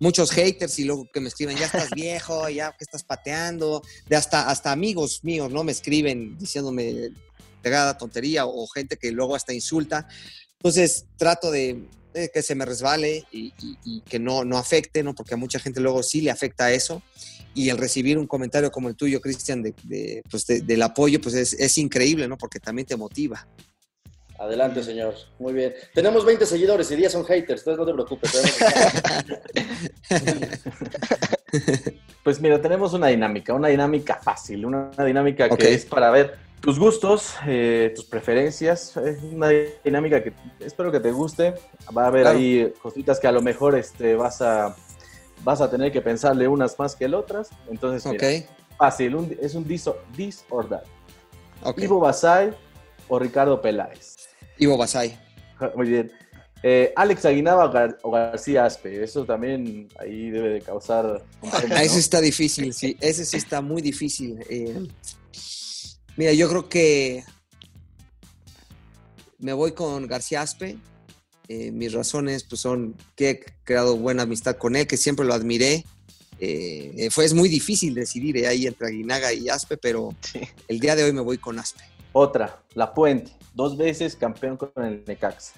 muchos 0.00 0.32
haters 0.32 0.80
y 0.80 0.84
luego 0.84 1.06
que 1.12 1.20
me 1.20 1.28
escriben, 1.28 1.56
ya 1.56 1.66
estás 1.66 1.90
viejo, 1.90 2.48
ya 2.48 2.72
que 2.72 2.82
estás 2.82 3.04
pateando, 3.04 3.82
de 4.08 4.16
hasta, 4.16 4.50
hasta 4.50 4.72
amigos 4.72 5.22
míos, 5.22 5.52
¿no? 5.52 5.62
Me 5.62 5.70
escriben 5.70 6.36
diciéndome 6.38 7.12
pegada 7.62 7.98
tontería 7.98 8.46
o 8.46 8.66
gente 8.68 8.96
que 8.96 9.12
luego 9.12 9.36
hasta 9.36 9.52
insulta. 9.52 10.08
Entonces 10.66 11.06
trato 11.16 11.52
de, 11.52 11.84
que 12.34 12.42
se 12.42 12.56
me 12.56 12.64
resbale 12.64 13.24
y, 13.30 13.52
que 14.00 14.18
no, 14.18 14.44
no 14.44 14.58
afecte, 14.58 15.04
¿no? 15.04 15.14
Porque 15.14 15.34
a 15.34 15.36
mucha 15.36 15.60
gente 15.60 15.78
luego 15.78 16.02
sí 16.02 16.22
le 16.22 16.32
afecta 16.32 16.72
eso. 16.72 17.04
Y 17.54 17.70
el 17.70 17.78
recibir 17.78 18.18
un 18.18 18.26
comentario 18.26 18.72
como 18.72 18.88
el 18.88 18.96
tuyo, 18.96 19.20
Cristian, 19.20 19.62
de, 19.62 20.24
pues 20.28 20.44
del 20.44 20.82
apoyo, 20.82 21.20
pues 21.20 21.36
es, 21.36 21.52
es 21.52 21.78
increíble, 21.78 22.26
¿no? 22.26 22.36
Porque 22.36 22.58
también 22.58 22.84
te 22.84 22.96
motiva. 22.96 23.46
Adelante, 24.40 24.82
señor. 24.82 25.14
Muy 25.38 25.52
bien. 25.52 25.72
Tenemos 25.94 26.24
20 26.24 26.44
seguidores 26.44 26.90
y 26.90 26.96
10 26.96 27.12
son 27.12 27.24
haters, 27.24 27.60
entonces 27.60 27.78
no 27.78 27.86
te 27.86 27.92
preocupes. 27.92 28.32
pues 32.24 32.40
mira, 32.40 32.60
tenemos 32.60 32.92
una 32.92 33.06
dinámica, 33.06 33.54
una 33.54 33.68
dinámica 33.68 34.16
fácil, 34.16 34.66
una 34.66 34.90
dinámica 35.04 35.48
que 35.48 35.74
es 35.74 35.86
para 35.86 36.10
ver 36.10 36.45
tus 36.60 36.78
gustos, 36.78 37.34
eh, 37.46 37.92
tus 37.94 38.04
preferencias. 38.04 38.96
Es 38.96 39.22
una 39.22 39.48
dinámica 39.84 40.22
que 40.22 40.32
espero 40.60 40.90
que 40.90 41.00
te 41.00 41.12
guste. 41.12 41.54
Va 41.96 42.04
a 42.04 42.06
haber 42.08 42.26
ahí 42.26 42.72
cositas 42.82 43.20
que 43.20 43.26
a 43.26 43.32
lo 43.32 43.42
mejor 43.42 43.76
este, 43.76 44.16
vas, 44.16 44.42
a, 44.42 44.74
vas 45.44 45.60
a 45.60 45.70
tener 45.70 45.92
que 45.92 46.00
pensarle 46.00 46.48
unas 46.48 46.78
más 46.78 46.96
que 46.96 47.06
otras. 47.06 47.50
Entonces, 47.70 48.04
mira, 48.10 48.46
fácil, 48.76 49.36
es 49.40 49.54
un 49.54 49.66
dis 49.66 50.44
or 50.50 50.68
that. 50.68 50.84
Ivo 51.76 52.00
Basay 52.00 52.52
o 53.08 53.18
Ricardo 53.18 53.60
Peláez. 53.60 54.16
Ivo 54.58 54.76
Basay. 54.76 55.18
Muy 55.74 55.88
bien. 55.88 56.12
Eh, 56.62 56.92
Alex 56.96 57.24
Aguinaba 57.26 57.70
o 58.02 58.10
García 58.10 58.64
Aspe, 58.64 59.04
eso 59.04 59.24
también 59.24 59.88
ahí 60.00 60.30
debe 60.30 60.48
de 60.48 60.60
causar... 60.60 61.22
Ah, 61.52 61.62
ese 61.82 61.98
está 61.98 62.20
difícil, 62.20 62.72
sí, 62.72 62.96
ese 63.00 63.24
sí 63.24 63.36
está 63.36 63.60
muy 63.60 63.82
difícil. 63.82 64.38
Eh, 64.48 64.88
mira, 66.16 66.32
yo 66.32 66.48
creo 66.48 66.68
que 66.68 67.24
me 69.38 69.52
voy 69.52 69.72
con 69.72 70.06
García 70.06 70.42
Aspe. 70.42 70.78
Eh, 71.48 71.70
mis 71.70 71.92
razones 71.92 72.42
pues, 72.42 72.60
son 72.60 72.96
que 73.14 73.30
he 73.30 73.44
creado 73.62 73.96
buena 73.96 74.24
amistad 74.24 74.56
con 74.56 74.74
él, 74.74 74.86
que 74.86 74.96
siempre 74.96 75.24
lo 75.24 75.34
admiré. 75.34 75.84
fue, 77.10 77.24
es 77.24 77.34
muy 77.34 77.48
difícil 77.48 77.94
decidir 77.94 78.46
ahí 78.46 78.66
entre 78.66 78.88
Aguinaga 78.88 79.32
y 79.32 79.48
Aspe, 79.48 79.76
pero 79.76 80.14
el 80.68 80.80
día 80.80 80.96
de 80.96 81.04
hoy 81.04 81.12
me 81.12 81.20
voy 81.20 81.38
con 81.38 81.58
Aspe. 81.58 81.84
Otra, 82.12 82.62
La 82.74 82.92
Puente 82.92 83.36
dos 83.56 83.76
veces 83.76 84.14
campeón 84.14 84.56
con 84.56 84.84
el 84.84 85.02
Necaxa. 85.06 85.54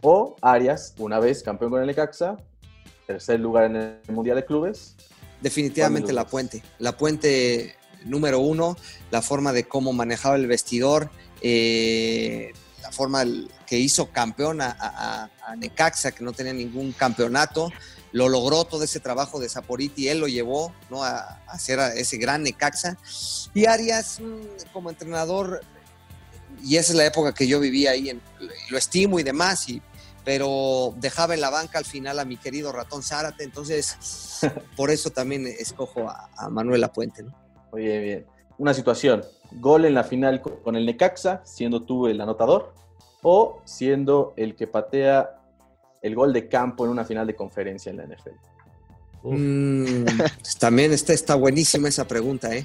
O 0.00 0.36
Arias, 0.40 0.94
una 0.98 1.18
vez 1.18 1.42
campeón 1.42 1.72
con 1.72 1.80
el 1.80 1.86
Necaxa, 1.86 2.38
tercer 3.06 3.40
lugar 3.40 3.64
en 3.64 3.76
el 3.76 4.00
Mundial 4.08 4.36
de 4.36 4.44
Clubes. 4.44 4.94
Definitivamente 5.42 6.12
La 6.12 6.26
Puente. 6.26 6.62
La 6.78 6.96
Puente 6.96 7.74
número 8.04 8.40
uno, 8.40 8.76
la 9.10 9.22
forma 9.22 9.52
de 9.52 9.64
cómo 9.64 9.92
manejaba 9.92 10.36
el 10.36 10.46
vestidor, 10.46 11.10
eh, 11.40 12.52
la 12.82 12.92
forma 12.92 13.24
que 13.66 13.78
hizo 13.78 14.10
campeón 14.10 14.60
a, 14.60 15.30
Necaxa, 15.56 16.12
que 16.12 16.24
no 16.24 16.32
tenía 16.32 16.52
ningún 16.52 16.92
campeonato, 16.92 17.72
lo 18.12 18.28
logró 18.28 18.64
todo 18.64 18.84
ese 18.84 19.00
trabajo 19.00 19.40
de 19.40 19.48
Saporiti, 19.48 20.08
él 20.08 20.20
lo 20.20 20.28
llevó 20.28 20.72
¿no? 20.90 21.02
a, 21.02 21.18
a 21.18 21.40
hacer 21.48 21.80
ese 21.96 22.16
gran 22.18 22.42
Necaxa. 22.42 22.96
Y 23.54 23.66
Arias, 23.66 24.20
mm, 24.20 24.72
como 24.72 24.90
entrenador, 24.90 25.62
y 26.62 26.76
esa 26.76 26.92
es 26.92 26.98
la 26.98 27.06
época 27.06 27.34
que 27.34 27.46
yo 27.46 27.58
vivía 27.60 27.92
ahí, 27.92 28.10
en, 28.10 28.20
lo 28.70 28.78
estimo 28.78 29.18
y 29.18 29.22
demás, 29.22 29.68
y, 29.68 29.82
pero 30.24 30.94
dejaba 30.98 31.34
en 31.34 31.40
la 31.40 31.50
banca 31.50 31.78
al 31.78 31.84
final 31.84 32.18
a 32.18 32.24
mi 32.24 32.36
querido 32.36 32.72
ratón 32.72 33.02
Zárate, 33.02 33.44
entonces 33.44 33.96
por 34.76 34.90
eso 34.90 35.10
también 35.10 35.46
escojo 35.46 36.08
a, 36.08 36.30
a 36.36 36.48
Manuel 36.48 36.84
Apuente. 36.84 37.22
¿no? 37.22 37.43
Oye, 37.74 37.98
bien. 37.98 38.26
Una 38.56 38.72
situación, 38.72 39.24
gol 39.52 39.84
en 39.84 39.94
la 39.94 40.04
final 40.04 40.40
con 40.40 40.76
el 40.76 40.86
Necaxa, 40.86 41.42
siendo 41.44 41.82
tú 41.82 42.06
el 42.06 42.20
anotador, 42.20 42.72
o 43.22 43.60
siendo 43.64 44.32
el 44.36 44.54
que 44.54 44.68
patea 44.68 45.40
el 46.02 46.14
gol 46.14 46.32
de 46.32 46.48
campo 46.48 46.84
en 46.84 46.92
una 46.92 47.04
final 47.04 47.26
de 47.26 47.34
conferencia 47.34 47.90
en 47.90 47.96
la 47.96 48.04
NFL. 48.04 48.30
Mm, 49.24 50.04
también 50.60 50.92
está, 50.92 51.12
está 51.12 51.34
buenísima 51.34 51.88
esa 51.88 52.06
pregunta, 52.06 52.54
¿eh? 52.54 52.64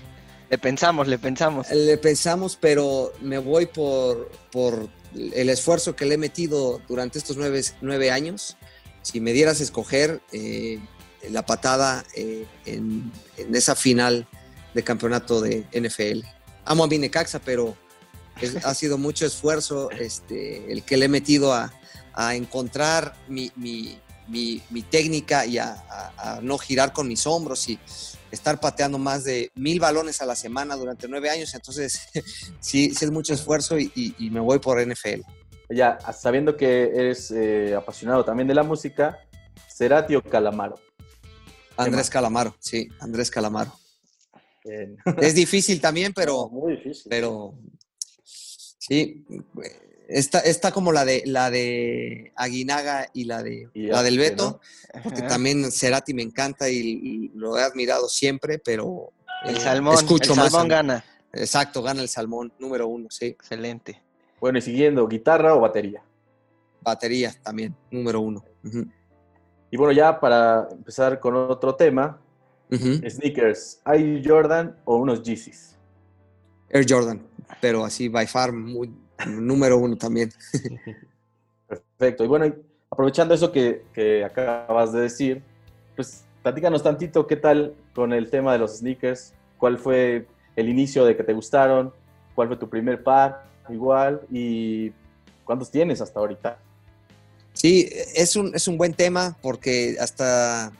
Le 0.50 0.58
pensamos, 0.58 1.08
le 1.08 1.18
pensamos. 1.18 1.72
Le 1.72 1.98
pensamos, 1.98 2.58
pero 2.60 3.14
me 3.22 3.38
voy 3.38 3.66
por, 3.66 4.30
por 4.52 4.90
el 5.16 5.50
esfuerzo 5.50 5.96
que 5.96 6.06
le 6.06 6.16
he 6.16 6.18
metido 6.18 6.82
durante 6.88 7.18
estos 7.18 7.38
nueve, 7.82 8.12
años. 8.12 8.58
Si 9.02 9.22
me 9.22 9.32
dieras 9.32 9.60
a 9.60 9.64
escoger 9.64 10.22
eh, 10.32 10.80
la 11.30 11.46
patada 11.46 12.04
eh, 12.16 12.46
en, 12.66 13.12
esa 13.54 13.76
final 13.76 14.28
de 14.74 14.84
campeonato 14.84 15.42
de 15.42 15.66
NFL. 15.74 16.26
Amo 16.66 16.84
a 16.84 16.88
mi 16.88 16.98
Necaxa, 16.98 17.40
pero 17.40 17.76
ha 18.64 18.74
sido 18.74 18.98
mucho 18.98 19.26
esfuerzo 19.26 19.90
este, 19.92 20.72
el 20.72 20.84
que 20.84 20.98
le 20.98 21.06
he 21.06 21.10
metido 21.10 21.54
a, 21.54 21.72
encontrar 22.34 23.16
mi, 23.30 23.52
técnica 24.90 25.46
y 25.46 25.58
a, 25.58 25.84
a, 26.18 26.40
no 26.42 26.58
girar 26.58 26.92
con 26.92 27.08
mis 27.08 27.26
hombros 27.26 27.70
y 27.70 27.80
estar 28.32 28.60
pateando 28.60 28.98
más 28.98 29.24
de 29.24 29.52
mil 29.56 29.80
balones 29.80 30.22
a 30.22 30.26
la 30.26 30.36
semana 30.36 30.76
durante 30.76 31.08
nueve 31.08 31.30
años, 31.30 31.54
entonces 31.54 32.02
sí, 32.60 32.94
sí 32.94 33.06
es 33.06 33.12
mucho 33.12 33.34
esfuerzo 33.34 33.78
y, 33.80 34.16
me 34.32 34.40
voy 34.40 34.60
por 34.60 34.86
NFL. 34.86 35.22
Ya, 35.70 36.00
sabiendo 36.14 36.58
que 36.58 36.92
eres 36.94 37.32
eh, 37.32 37.76
apasionado 37.76 38.26
también 38.26 38.48
de 38.48 38.56
la 38.56 38.64
música, 38.64 39.20
Cerati 39.68 40.16
o 40.16 40.22
Calamaro. 40.22 40.80
Andrés 41.78 42.10
Calamaro, 42.10 42.56
sí, 42.60 42.90
Andrés 43.00 43.32
Calamaro. 43.32 43.72
Es 44.64 45.36
difícil 45.36 45.80
también, 45.82 46.14
pero, 46.14 46.50
muy 46.50 46.76
difícil. 46.76 47.08
pero 47.10 47.56
sí, 48.24 49.26
Está, 50.10 50.72
como 50.72 50.92
la 50.92 51.06
de 51.06 51.22
la 51.28 51.52
de 51.52 52.34
Aguinaga 52.36 53.08
y 53.14 53.26
la 53.26 53.44
de 53.44 53.70
la 53.76 54.02
del 54.02 54.18
Beto, 54.18 54.60
porque 55.04 55.22
también 55.22 55.72
Cerati 55.72 56.16
me 56.16 56.24
encanta 56.24 56.68
y, 56.68 57.30
lo 57.36 57.60
he 57.60 57.62
admirado 57.62 58.10
siempre, 58.10 58.58
pero 58.58 59.14
el 59.46 59.58
eh, 59.58 59.60
salmón, 59.60 59.94
escucho 59.94 60.34
el 60.34 60.40
salmón 60.40 60.68
gana. 60.68 61.06
Exacto, 61.32 61.84
gana 61.84 62.02
el 62.02 62.10
salmón 62.10 62.52
número 62.58 62.88
uno, 62.88 63.08
sí. 63.12 63.28
Excelente. 63.28 64.02
Bueno, 64.42 64.58
y 64.58 64.64
siguiendo, 64.64 65.08
guitarra 65.08 65.54
o 65.54 65.60
batería. 65.60 66.02
Batería 66.82 67.36
también, 67.44 67.76
número 67.92 68.20
uno. 68.22 68.44
Y 69.70 69.78
bueno, 69.78 69.92
ya 69.92 70.20
para 70.20 70.70
empezar 70.72 71.20
con 71.20 71.36
otro 71.36 71.76
tema, 71.76 72.20
sneakers, 72.72 73.82
¿hay 73.84 74.22
Jordan 74.26 74.76
o 74.86 74.98
unos 74.98 75.24
Yeezys? 75.24 75.76
Air 76.70 76.86
Jordan, 76.88 77.22
pero 77.62 77.84
así 77.84 78.10
by 78.10 78.28
far 78.28 78.52
muy 78.52 78.92
número 79.28 79.78
uno 79.78 79.96
también. 79.96 80.32
Perfecto. 81.68 82.24
Y 82.24 82.28
bueno, 82.28 82.54
aprovechando 82.90 83.34
eso 83.34 83.52
que, 83.52 84.24
acabas 84.26 84.94
de 84.94 85.02
decir, 85.02 85.42
pues 85.96 86.24
platícanos 86.44 86.84
tantito 86.84 87.28
qué 87.28 87.36
tal 87.36 87.74
con 87.94 88.14
el 88.14 88.30
tema 88.30 88.54
de 88.54 88.60
los 88.60 88.78
sneakers, 88.78 89.34
cuál 89.58 89.78
fue 89.78 90.28
el 90.56 90.70
inicio 90.70 91.06
de 91.06 91.16
que 91.16 91.24
te 91.24 91.34
gustaron, 91.34 91.94
cuál 92.36 92.48
fue 92.48 92.58
tu 92.58 92.70
primer 92.70 93.04
par, 93.04 93.46
igual, 93.70 94.22
y 94.32 94.92
cuántos 95.44 95.70
tienes 95.70 96.02
hasta 96.02 96.20
ahorita. 96.20 96.58
Sí, 97.54 97.90
es 98.16 98.36
un, 98.36 98.56
es 98.56 98.68
un 98.68 98.78
buen 98.78 98.94
tema 98.94 99.36
porque 99.42 99.98
hasta 100.00 100.72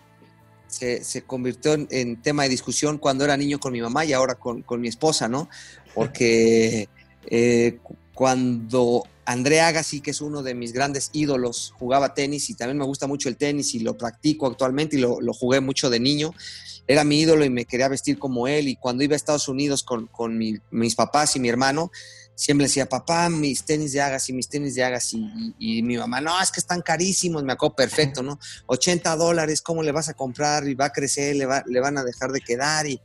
se, 0.70 1.24
convirtió 1.24 1.74
en, 1.74 2.22
tema 2.22 2.44
de 2.44 2.50
discusión 2.50 2.98
cuando 2.98 3.26
era 3.26 3.36
niño 3.36 3.60
con 3.60 3.74
mi 3.74 3.82
mamá 3.82 4.06
y 4.06 4.14
ahora 4.14 4.36
con, 4.36 4.64
mi 4.80 4.88
esposa, 4.88 5.28
¿no? 5.28 5.50
Porque 5.94 6.88
eh, 7.26 7.80
cuando 8.14 9.04
André 9.26 9.62
Agassi, 9.62 10.02
que 10.02 10.12
es 10.12 10.22
uno 10.22 10.44
de 10.44 10.56
mis 10.56 10.74
grandes 10.74 11.10
ídolos, 11.14 11.74
jugaba 11.78 12.14
tenis 12.14 12.50
y 12.50 12.56
también 12.56 12.78
me 12.78 12.86
gusta 12.86 13.08
mucho 13.08 13.30
el 13.30 13.38
tenis 13.38 13.74
y 13.76 13.80
lo 13.80 13.98
practico 13.98 14.48
actualmente 14.48 14.98
y 14.98 15.00
lo, 15.00 15.20
jugué 15.34 15.60
mucho 15.60 15.90
de 15.90 16.00
niño. 16.00 16.34
Era 16.88 17.04
mi 17.04 17.20
ídolo 17.20 17.46
y 17.46 17.50
me 17.50 17.66
quería 17.66 17.88
vestir 17.88 18.18
como 18.18 18.48
él. 18.48 18.68
Y 18.68 18.76
cuando 18.76 19.04
iba 19.04 19.14
a 19.14 19.16
Estados 19.16 19.48
Unidos 19.48 19.84
con, 19.84 20.38
mis 20.72 20.96
papás 20.96 21.36
y 21.36 21.40
mi 21.40 21.48
hermano, 21.48 21.92
siempre 22.40 22.68
decía, 22.68 22.88
papá, 22.88 23.28
mis 23.28 23.66
tenis 23.66 23.92
de 23.92 24.02
Agassi, 24.02 24.32
mis 24.32 24.48
tenis 24.48 24.76
de 24.76 24.84
Agassi. 24.84 25.54
Y, 25.60 25.84
mi 25.84 25.98
mamá, 25.98 26.22
no, 26.22 26.42
es 26.42 26.52
que 26.52 26.62
están 26.62 26.82
carísimos. 26.82 27.44
Me 27.44 27.52
acuerdo 27.52 27.76
perfecto, 27.76 28.24
¿no? 28.24 28.40
80 28.68 29.14
dólares, 29.18 29.62
¿cómo 29.62 29.84
le 29.84 29.92
vas 29.92 30.08
a 30.08 30.14
comprar? 30.14 30.66
Y 30.68 30.74
va 30.74 30.86
a 30.86 30.92
crecer, 30.92 31.36
le, 31.36 31.46
van 31.46 31.98
a 31.98 32.04
dejar 32.04 32.32
de 32.32 32.40
quedar. 32.40 32.88
Y 32.88 33.02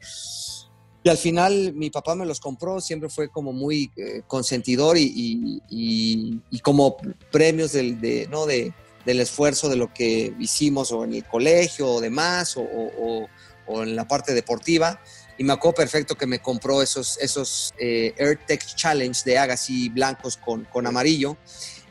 y 1.06 1.10
al 1.10 1.18
final 1.18 1.74
mi 1.74 1.90
papá 1.90 2.14
me 2.14 2.24
los 2.24 2.40
compró, 2.40 2.80
siempre 2.80 3.10
fue 3.10 3.28
como 3.28 3.52
muy 3.52 3.92
eh, 3.94 4.22
consentidor 4.26 4.96
y, 4.98 6.40
como 6.62 6.96
premios 7.30 7.72
del, 7.72 8.00
de, 8.00 8.26
¿no? 8.30 8.46
de, 8.46 8.72
del 9.04 9.20
esfuerzo 9.20 9.68
de 9.68 9.76
lo 9.76 9.92
que 9.92 10.34
hicimos 10.38 10.92
o 10.92 11.04
en 11.04 11.12
el 11.12 11.24
colegio 11.26 11.88
o 11.88 12.00
demás 12.00 12.56
o, 12.56 13.28
en 13.68 13.96
la 13.96 14.08
parte 14.08 14.32
deportiva. 14.32 14.98
Y 15.36 15.44
me 15.44 15.52
acuerdo 15.52 15.76
perfecto 15.76 16.14
que 16.14 16.26
me 16.26 16.40
compró 16.40 16.82
esos, 16.82 17.18
esos 17.18 17.74
eh, 17.78 18.14
AirTech 18.18 18.74
Challenge 18.74 19.20
de 19.24 19.38
Agassi 19.38 19.88
blancos 19.88 20.36
con, 20.36 20.64
con 20.64 20.86
amarillo. 20.86 21.36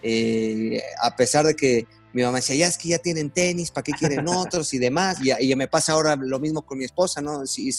Eh, 0.01 0.81
a 1.01 1.15
pesar 1.15 1.45
de 1.45 1.55
que 1.55 1.87
mi 2.13 2.21
mamá 2.21 2.37
decía, 2.37 2.55
ya 2.55 2.67
es 2.67 2.77
que 2.77 2.89
ya 2.89 2.99
tienen 2.99 3.31
tenis, 3.31 3.71
¿para 3.71 3.83
qué 3.83 3.91
quieren 3.91 4.27
otros 4.27 4.73
y 4.73 4.77
demás? 4.77 5.17
Y, 5.21 5.31
y, 5.31 5.55
me 5.55 5.67
pasa 5.67 5.93
ahora 5.93 6.15
lo 6.15 6.39
mismo 6.39 6.61
con 6.61 6.77
mi 6.77 6.85
esposa, 6.85 7.21
¿no? 7.21 7.45
Si, 7.47 7.71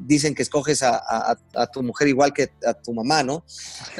dicen 0.00 0.34
que 0.34 0.42
escoges 0.42 0.82
a, 0.82 1.36
tu 1.72 1.82
mujer 1.82 2.08
igual 2.08 2.32
que 2.32 2.50
a 2.64 2.74
tu 2.74 2.94
mamá, 2.94 3.22
¿no? 3.22 3.44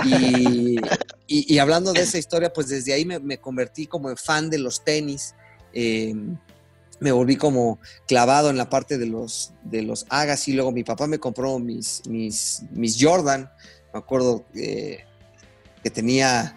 Y, 0.06 0.78
y 1.26 1.58
hablando 1.58 1.92
de 1.92 2.02
esa 2.02 2.18
historia, 2.18 2.52
pues 2.52 2.68
desde 2.68 2.92
ahí 2.92 3.04
me, 3.04 3.38
convertí 3.38 3.87
como 3.87 4.11
en 4.11 4.16
fan 4.16 4.49
de 4.49 4.58
los 4.58 4.84
tenis. 4.84 5.34
Em, 5.73 6.38
me 7.01 7.13
volví 7.13 7.37
como 7.37 7.79
clavado 8.07 8.51
en 8.51 8.57
la 8.57 8.71
parte 8.71 8.99
de 8.99 9.07
los, 9.07 9.53
de 9.63 9.83
los 9.83 10.07
Agassi. 10.09 10.53
Luego 10.53 10.73
mi 10.73 10.85
papá 10.85 11.07
me 11.07 11.19
compró 11.19 11.59
mis, 11.59 12.03
mis, 12.07 12.63
mis 12.71 12.97
Jordan. 13.01 13.51
Me 13.93 13.99
acuerdo 13.99 14.45
eh, 14.55 15.05
que 15.83 15.91
tenía 15.91 16.57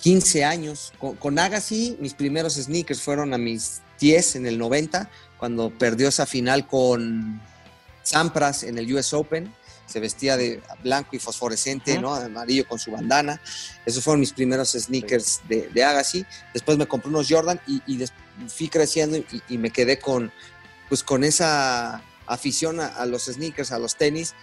15 0.00 0.44
años. 0.44 0.92
Con, 0.98 1.38
Agassi, 1.38 1.96
mis 2.00 2.14
primeros 2.14 2.54
sneakers 2.54 3.00
fueron 3.00 3.34
a 3.34 3.38
mis 3.38 3.80
10 4.00 4.36
en 4.36 4.46
el 4.46 4.58
90, 4.58 5.10
cuando 5.38 5.70
perdió 5.70 6.08
esa 6.08 6.26
final 6.26 6.66
con 6.66 7.40
Sampras 8.02 8.64
en 8.64 8.78
el 8.78 8.92
US 8.94 9.12
Open. 9.12 9.54
Se 9.86 9.98
vestía 9.98 10.36
de 10.36 10.62
blanco 10.84 11.16
y 11.16 11.18
fosforescente, 11.18 11.98
¿no? 11.98 12.14
Amarillo 12.14 12.66
con 12.68 12.78
su 12.78 12.92
bandana. 12.92 13.40
Esos 13.84 14.04
fueron 14.04 14.20
mis 14.20 14.32
primeros 14.32 14.70
sneakers 14.72 15.40
de, 15.48 15.68
de, 15.68 15.84
Agassi. 15.84 16.24
Después 16.54 16.78
me 16.78 16.86
compré 16.86 17.08
unos 17.08 17.26
Jordan 17.28 17.60
y, 17.66 17.96
fui 18.48 18.68
creciendo 18.68 19.18
y, 19.48 19.58
me 19.58 19.70
quedé 19.70 19.98
con, 19.98 20.32
pues, 20.88 21.02
con 21.02 21.24
esa 21.24 22.02
afición 22.26 22.80
a, 22.80 23.04
los 23.06 23.24
sneakers, 23.24 23.72
a 23.72 23.78
los 23.78 23.96
tenis. 23.96 24.34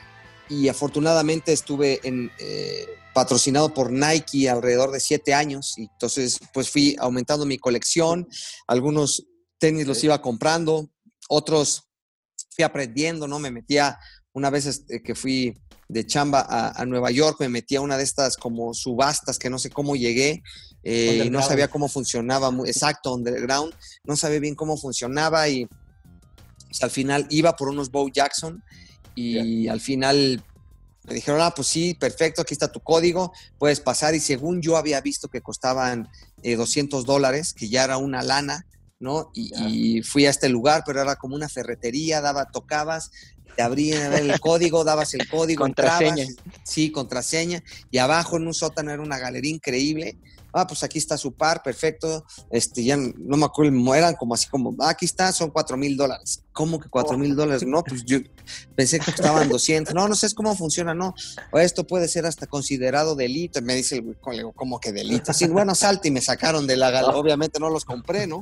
Y 0.50 0.70
afortunadamente 0.70 1.52
estuve 1.52 2.00
en, 2.04 2.32
eh, 2.40 2.88
patrocinado 3.14 3.74
por 3.74 3.92
Nike 3.92 4.50
alrededor 4.50 4.92
de 4.92 5.00
siete 5.00 5.34
años. 5.34 5.74
Y 5.78 5.84
entonces, 5.84 6.40
pues 6.54 6.70
fui 6.70 6.96
aumentando 7.00 7.46
mi 7.46 7.58
colección. 7.58 8.28
Algunos 8.68 9.26
tenis 9.58 9.88
los 9.88 10.04
iba 10.04 10.22
comprando, 10.22 10.90
otros 11.28 11.88
fui 12.52 12.64
aprendiendo, 12.64 13.28
¿no? 13.28 13.40
Me 13.40 13.52
metía 13.52 13.98
una 14.34 14.50
vez 14.50 14.66
este, 14.68 15.02
que 15.02 15.16
fui 15.16 15.58
de 15.90 16.06
chamba 16.06 16.46
a, 16.76 16.86
Nueva 16.86 17.12
York, 17.12 17.38
me 17.40 17.50
metía 17.50 17.80
a 17.80 17.82
una 17.82 17.98
de 17.98 18.04
estas 18.04 18.36
como 18.36 18.74
subastas 18.74 19.40
que 19.40 19.50
no 19.50 19.58
sé 19.58 19.70
cómo 19.70 19.96
llegué 19.96 20.44
eh, 20.84 21.24
y 21.26 21.30
no 21.30 21.42
sabía 21.42 21.68
cómo 21.68 21.90
funcionaba, 21.90 22.50
exacto, 22.66 23.14
underground, 23.14 23.74
no 24.04 24.16
sabía 24.16 24.40
bien 24.40 24.56
cómo 24.56 24.78
funcionaba 24.78 25.50
y 25.50 25.66
pues, 25.66 26.82
al 26.82 26.92
final 26.92 27.28
iba 27.30 27.56
por 27.56 27.70
unos 27.70 27.92
Bow 27.92 28.10
Jackson 28.10 28.64
y 29.16 29.68
al 29.68 29.82
final 29.82 30.44
me 31.08 31.14
dijeron, 31.14 31.40
ah, 31.42 31.54
pues 31.56 31.70
sí, 31.70 31.94
perfecto, 31.94 32.42
aquí 32.42 32.54
está 32.54 32.70
tu 32.70 32.82
código, 32.82 33.32
puedes 33.58 33.80
pasar. 33.80 34.14
Y 34.14 34.20
según 34.20 34.62
yo 34.62 34.76
había 34.76 35.00
visto 35.00 35.30
que 35.30 35.42
costaban 35.42 36.10
200 36.44 37.02
eh, 37.02 37.08
dólares, 37.08 37.54
que 37.54 37.70
ya 37.70 37.86
era 37.86 37.98
una 37.98 38.22
lana, 38.22 38.66
¿no? 39.00 39.32
Y, 39.34 40.02
fui 40.02 40.26
a 40.26 40.30
este 40.30 40.50
lugar, 40.50 40.84
pero 40.86 41.02
era 41.02 41.16
como 41.16 41.36
una 41.36 41.48
ferretería, 41.48 42.20
daba, 42.20 42.46
tocabas, 42.46 43.12
te 43.56 43.64
abrían 43.64 44.14
el 44.14 44.38
código, 44.42 44.84
dabas 44.84 45.14
el 45.14 45.30
código, 45.30 45.62
contraseña. 45.62 46.28
sí, 46.64 46.92
contraseña, 46.92 47.64
y 47.90 48.00
abajo 48.00 48.36
en 48.36 48.46
un 48.46 48.54
sótano 48.54 48.92
era 48.92 49.02
una 49.02 49.18
galería 49.18 49.52
increíble, 49.52 50.18
ah, 50.54 50.66
pues 50.68 50.84
aquí 50.84 50.98
está 50.98 51.18
su 51.18 51.34
par, 51.34 51.62
perfecto, 51.64 52.26
este, 52.50 52.84
ya 52.84 52.98
no 52.98 53.38
me 53.38 53.46
acuerdo, 53.46 53.96
eran 53.96 54.16
como 54.16 54.34
así 54.34 54.48
como, 54.48 54.76
ah, 54.80 54.90
aquí 54.90 55.06
está, 55.06 55.32
son 55.32 55.50
cuatro 55.50 55.78
mil 55.78 55.96
dólares. 55.96 56.44
¿Cómo 56.58 56.80
que 56.80 56.90
cuatro 56.90 57.20
mil 57.20 57.36
dólares? 57.36 57.64
No, 57.68 57.84
pues 57.84 58.04
yo 58.04 58.18
pensé 58.76 59.00
que 59.00 59.12
estaban 59.12 59.48
200. 59.48 59.94
No, 59.94 60.08
no 60.08 60.16
sé 60.16 60.34
cómo 60.34 60.56
funciona, 60.56 60.96
no. 60.96 61.14
O 61.52 61.60
esto 61.60 61.86
puede 61.86 62.08
ser 62.08 62.26
hasta 62.26 62.48
considerado 62.48 63.16
delito. 63.16 63.62
Me 63.62 63.76
dice 63.76 63.98
el 63.98 64.18
¿cómo 64.56 64.80
que 64.80 64.92
delito? 64.92 65.34
Sí, 65.34 65.46
bueno, 65.46 65.76
salte 65.76 66.08
y 66.08 66.12
me 66.12 66.20
sacaron 66.20 66.66
de 66.66 66.76
la 66.76 66.90
gala. 66.90 67.10
Obviamente 67.16 67.60
no 67.60 67.70
los 67.70 67.86
compré, 67.86 68.26
¿no? 68.26 68.42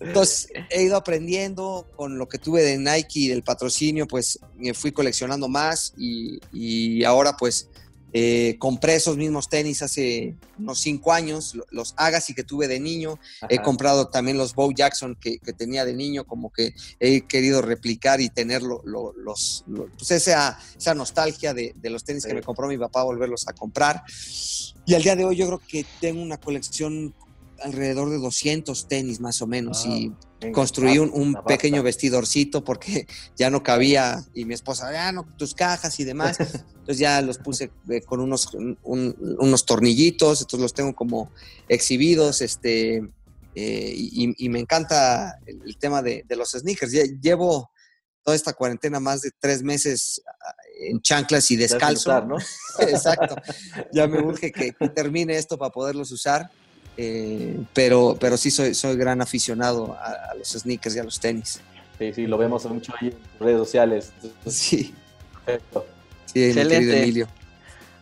Entonces, 0.00 0.48
he 0.70 0.84
ido 0.84 0.96
aprendiendo 0.96 1.86
con 1.96 2.16
lo 2.16 2.30
que 2.30 2.38
tuve 2.38 2.62
de 2.62 2.78
Nike 2.78 3.20
y 3.20 3.28
del 3.28 3.42
patrocinio, 3.42 4.08
pues 4.08 4.38
me 4.56 4.72
fui 4.72 4.92
coleccionando 4.92 5.48
más 5.48 5.92
y, 5.98 6.40
y 6.50 7.04
ahora 7.04 7.36
pues 7.36 7.68
eh, 8.12 8.56
compré 8.58 8.94
esos 8.94 9.16
mismos 9.16 9.48
tenis 9.48 9.82
hace 9.82 10.34
unos 10.58 10.80
cinco 10.80 11.12
años, 11.12 11.58
los 11.70 11.94
Agassi 11.96 12.34
que 12.34 12.42
tuve 12.42 12.66
de 12.66 12.80
niño. 12.80 13.18
He 13.48 13.60
comprado 13.60 14.08
también 14.08 14.38
los 14.38 14.54
Bow 14.54 14.72
Jackson 14.72 15.16
que, 15.20 15.38
tenía 15.56 15.84
de 15.84 15.94
niño, 15.94 16.24
como 16.24 16.50
que 16.50 16.74
he 17.00 17.22
querido 17.22 17.62
replicar 17.62 18.20
y 18.20 18.28
tener 18.30 18.62
los, 18.62 19.64
pues 19.96 20.10
esa, 20.10 20.58
esa, 20.76 20.94
nostalgia 20.94 21.52
de, 21.52 21.74
los 21.84 22.04
tenis 22.04 22.24
que 22.24 22.34
me 22.34 22.42
compró 22.42 22.68
mi 22.68 22.78
papá, 22.78 23.02
volverlos 23.02 23.46
a 23.48 23.52
comprar. 23.52 24.02
Y 24.86 24.94
al 24.94 25.02
día 25.02 25.16
de 25.16 25.24
hoy 25.24 25.36
yo 25.36 25.46
creo 25.46 25.62
que 25.66 25.84
tengo 26.00 26.22
una 26.22 26.38
colección 26.38 27.14
alrededor 27.62 28.10
de 28.10 28.18
200 28.18 28.88
tenis 28.88 29.20
más 29.20 29.42
o 29.42 29.46
menos 29.46 29.84
y 29.84 30.12
construí 30.52 30.98
un, 30.98 31.34
pequeño 31.46 31.82
vestidorcito 31.82 32.64
porque 32.64 33.06
ya 33.36 33.50
no 33.50 33.62
cabía 33.62 34.24
y 34.34 34.44
mi 34.44 34.54
esposa, 34.54 34.92
ya 34.92 35.12
no, 35.12 35.26
tus 35.36 35.54
cajas 35.54 35.98
y 36.00 36.04
demás. 36.04 36.38
Entonces 36.78 36.98
ya 36.98 37.20
los 37.20 37.38
puse 37.38 37.70
eh, 37.90 38.00
con 38.00 38.20
unos, 38.20 38.50
unos 38.82 39.66
tornillitos, 39.66 40.40
entonces 40.40 40.62
los 40.62 40.72
tengo 40.72 40.94
como 40.94 41.30
exhibidos, 41.68 42.40
este, 42.40 43.06
eh, 43.54 43.92
y, 43.94 44.48
me 44.48 44.58
encanta 44.58 45.38
el, 45.44 45.76
tema 45.76 46.00
de, 46.00 46.24
los 46.30 46.52
sneakers. 46.52 46.92
llevo 47.20 47.70
toda 48.22 48.36
esta 48.36 48.52
cuarentena 48.52 49.00
más 49.00 49.20
de 49.20 49.30
tres 49.38 49.62
meses 49.62 50.22
ah, 50.26 50.54
en 50.80 51.00
chanclas 51.00 51.50
y 51.50 51.56
descalzo. 51.56 52.24
¿no? 52.24 52.36
Exacto. 52.78 53.36
Ya 53.92 54.06
me 54.06 54.20
urge 54.24 54.52
que 54.52 54.72
termine 54.94 55.36
esto 55.36 55.58
para 55.58 55.70
poderlos 55.70 56.10
usar. 56.10 56.50
Eh, 57.00 57.56
pero, 57.72 58.16
pero 58.18 58.36
sí 58.36 58.50
soy, 58.50 58.74
soy 58.74 58.96
gran 58.96 59.22
aficionado 59.22 59.96
a, 60.00 60.34
los 60.36 60.48
sneakers 60.48 60.96
y 60.96 60.98
a 60.98 61.04
los 61.04 61.20
tenis. 61.20 61.60
Sí, 61.96 62.12
sí, 62.12 62.26
lo 62.26 62.36
vemos 62.36 62.66
mucho 62.66 62.92
ahí 63.00 63.08
en 63.08 63.16
redes 63.38 63.58
sociales. 63.58 64.12
Sí. 64.46 64.92
Perfecto. 65.32 65.86
Sí, 66.26 66.44
Excelente. 66.44 67.02
Emilio. 67.02 67.28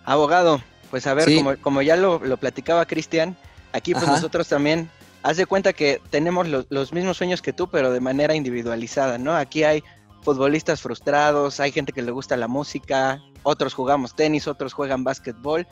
Abogado, 0.06 0.62
pues 0.90 1.06
a 1.06 1.12
ver, 1.12 1.34
como, 1.36 1.56
como, 1.58 1.82
ya 1.82 1.96
lo, 1.96 2.18
lo 2.20 2.38
platicaba 2.38 2.86
Cristian, 2.86 3.36
aquí 3.72 3.92
pues 3.92 4.06
nosotros 4.06 4.48
también, 4.48 4.88
haz 5.22 5.36
de 5.36 5.44
cuenta 5.44 5.74
que 5.74 6.00
tenemos 6.10 6.46
los 6.48 6.92
mismos 6.92 7.18
sueños 7.18 7.42
que 7.42 7.52
tú, 7.52 7.68
pero 7.68 7.92
de 7.92 8.00
manera 8.00 8.34
individualizada, 8.34 9.18
¿no? 9.18 9.36
Aquí 9.36 9.64
hay 9.64 9.82
futbolistas 10.22 10.80
frustrados, 10.80 11.60
hay 11.60 11.70
gente 11.70 11.92
que 11.92 12.02
le 12.02 12.12
gusta 12.12 12.36
la 12.36 12.48
música, 12.48 13.20
otros 13.42 13.74
jugamos 13.74 14.16
tenis, 14.16 14.48
otros 14.48 14.72
juegan 14.72 15.04
básquetbol, 15.04 15.66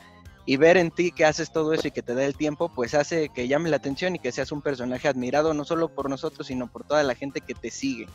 y 0.45 0.57
ver 0.57 0.77
en 0.77 0.91
ti 0.91 1.11
que 1.11 1.25
haces 1.25 1.51
todo 1.51 1.73
eso 1.73 1.87
y 1.87 1.91
que 1.91 2.03
te 2.03 2.13
da 2.13 2.23
el 2.23 2.35
tiempo, 2.35 2.69
pues 2.69 2.93
hace 2.93 3.29
que 3.29 3.47
llame 3.47 3.69
la 3.69 3.77
atención 3.77 4.15
y 4.15 4.19
que 4.19 4.31
seas 4.31 4.51
un 4.51 4.61
personaje 4.61 5.07
admirado 5.07 5.53
no 5.53 5.65
solo 5.65 5.89
por 5.89 6.09
nosotros, 6.09 6.47
sino 6.47 6.71
por 6.71 6.83
toda 6.83 7.03
la 7.03 7.15
gente 7.15 7.41
que 7.41 7.55
te 7.55 7.71
sigue. 7.71 8.07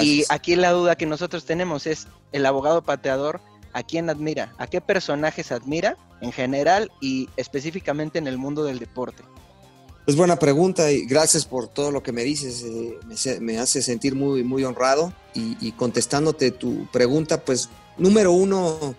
Y 0.00 0.24
aquí 0.28 0.56
la 0.56 0.72
duda 0.72 0.96
que 0.96 1.06
nosotros 1.06 1.44
tenemos 1.44 1.86
es, 1.86 2.06
el 2.32 2.46
abogado 2.46 2.82
pateador, 2.82 3.40
¿a 3.72 3.82
quién 3.82 4.10
admira? 4.10 4.54
¿A 4.58 4.66
qué 4.66 4.80
personajes 4.80 5.52
admira 5.52 5.96
en 6.20 6.32
general 6.32 6.90
y 7.00 7.28
específicamente 7.36 8.18
en 8.18 8.26
el 8.26 8.38
mundo 8.38 8.64
del 8.64 8.78
deporte? 8.78 9.22
Es 10.06 10.16
buena 10.16 10.36
pregunta 10.36 10.90
y 10.90 11.06
gracias 11.06 11.44
por 11.44 11.68
todo 11.68 11.90
lo 11.90 12.02
que 12.02 12.12
me 12.12 12.22
dices. 12.22 12.64
Eh, 12.64 13.38
me, 13.40 13.58
hace 13.58 13.82
sentir 13.82 14.14
muy, 14.14 14.42
muy 14.42 14.64
honrado. 14.64 15.12
Y, 15.34 15.56
y 15.60 15.72
contestándote 15.72 16.50
tu 16.50 16.88
pregunta, 16.90 17.44
pues 17.44 17.68
número 17.96 18.32
uno, 18.32 18.96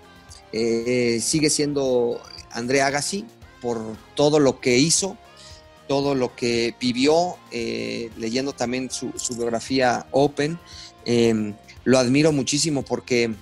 eh, 0.53 1.19
sigue 1.21 1.49
siendo 1.49 2.19
André 2.51 2.81
Agassi 2.81 3.25
por 3.61 3.79
todo 4.15 4.39
lo 4.39 4.59
que 4.59 4.77
hizo, 4.77 5.17
todo 5.87 6.15
lo 6.15 6.35
que 6.35 6.75
vivió, 6.79 7.37
eh, 7.51 8.09
leyendo 8.17 8.53
también 8.53 8.89
su, 8.89 9.11
biografía 9.35 10.07
Open. 10.11 10.59
Em, 11.05 11.55
lo 11.83 11.99
admiro 11.99 12.31
muchísimo 12.31 12.83
porque 12.83 13.33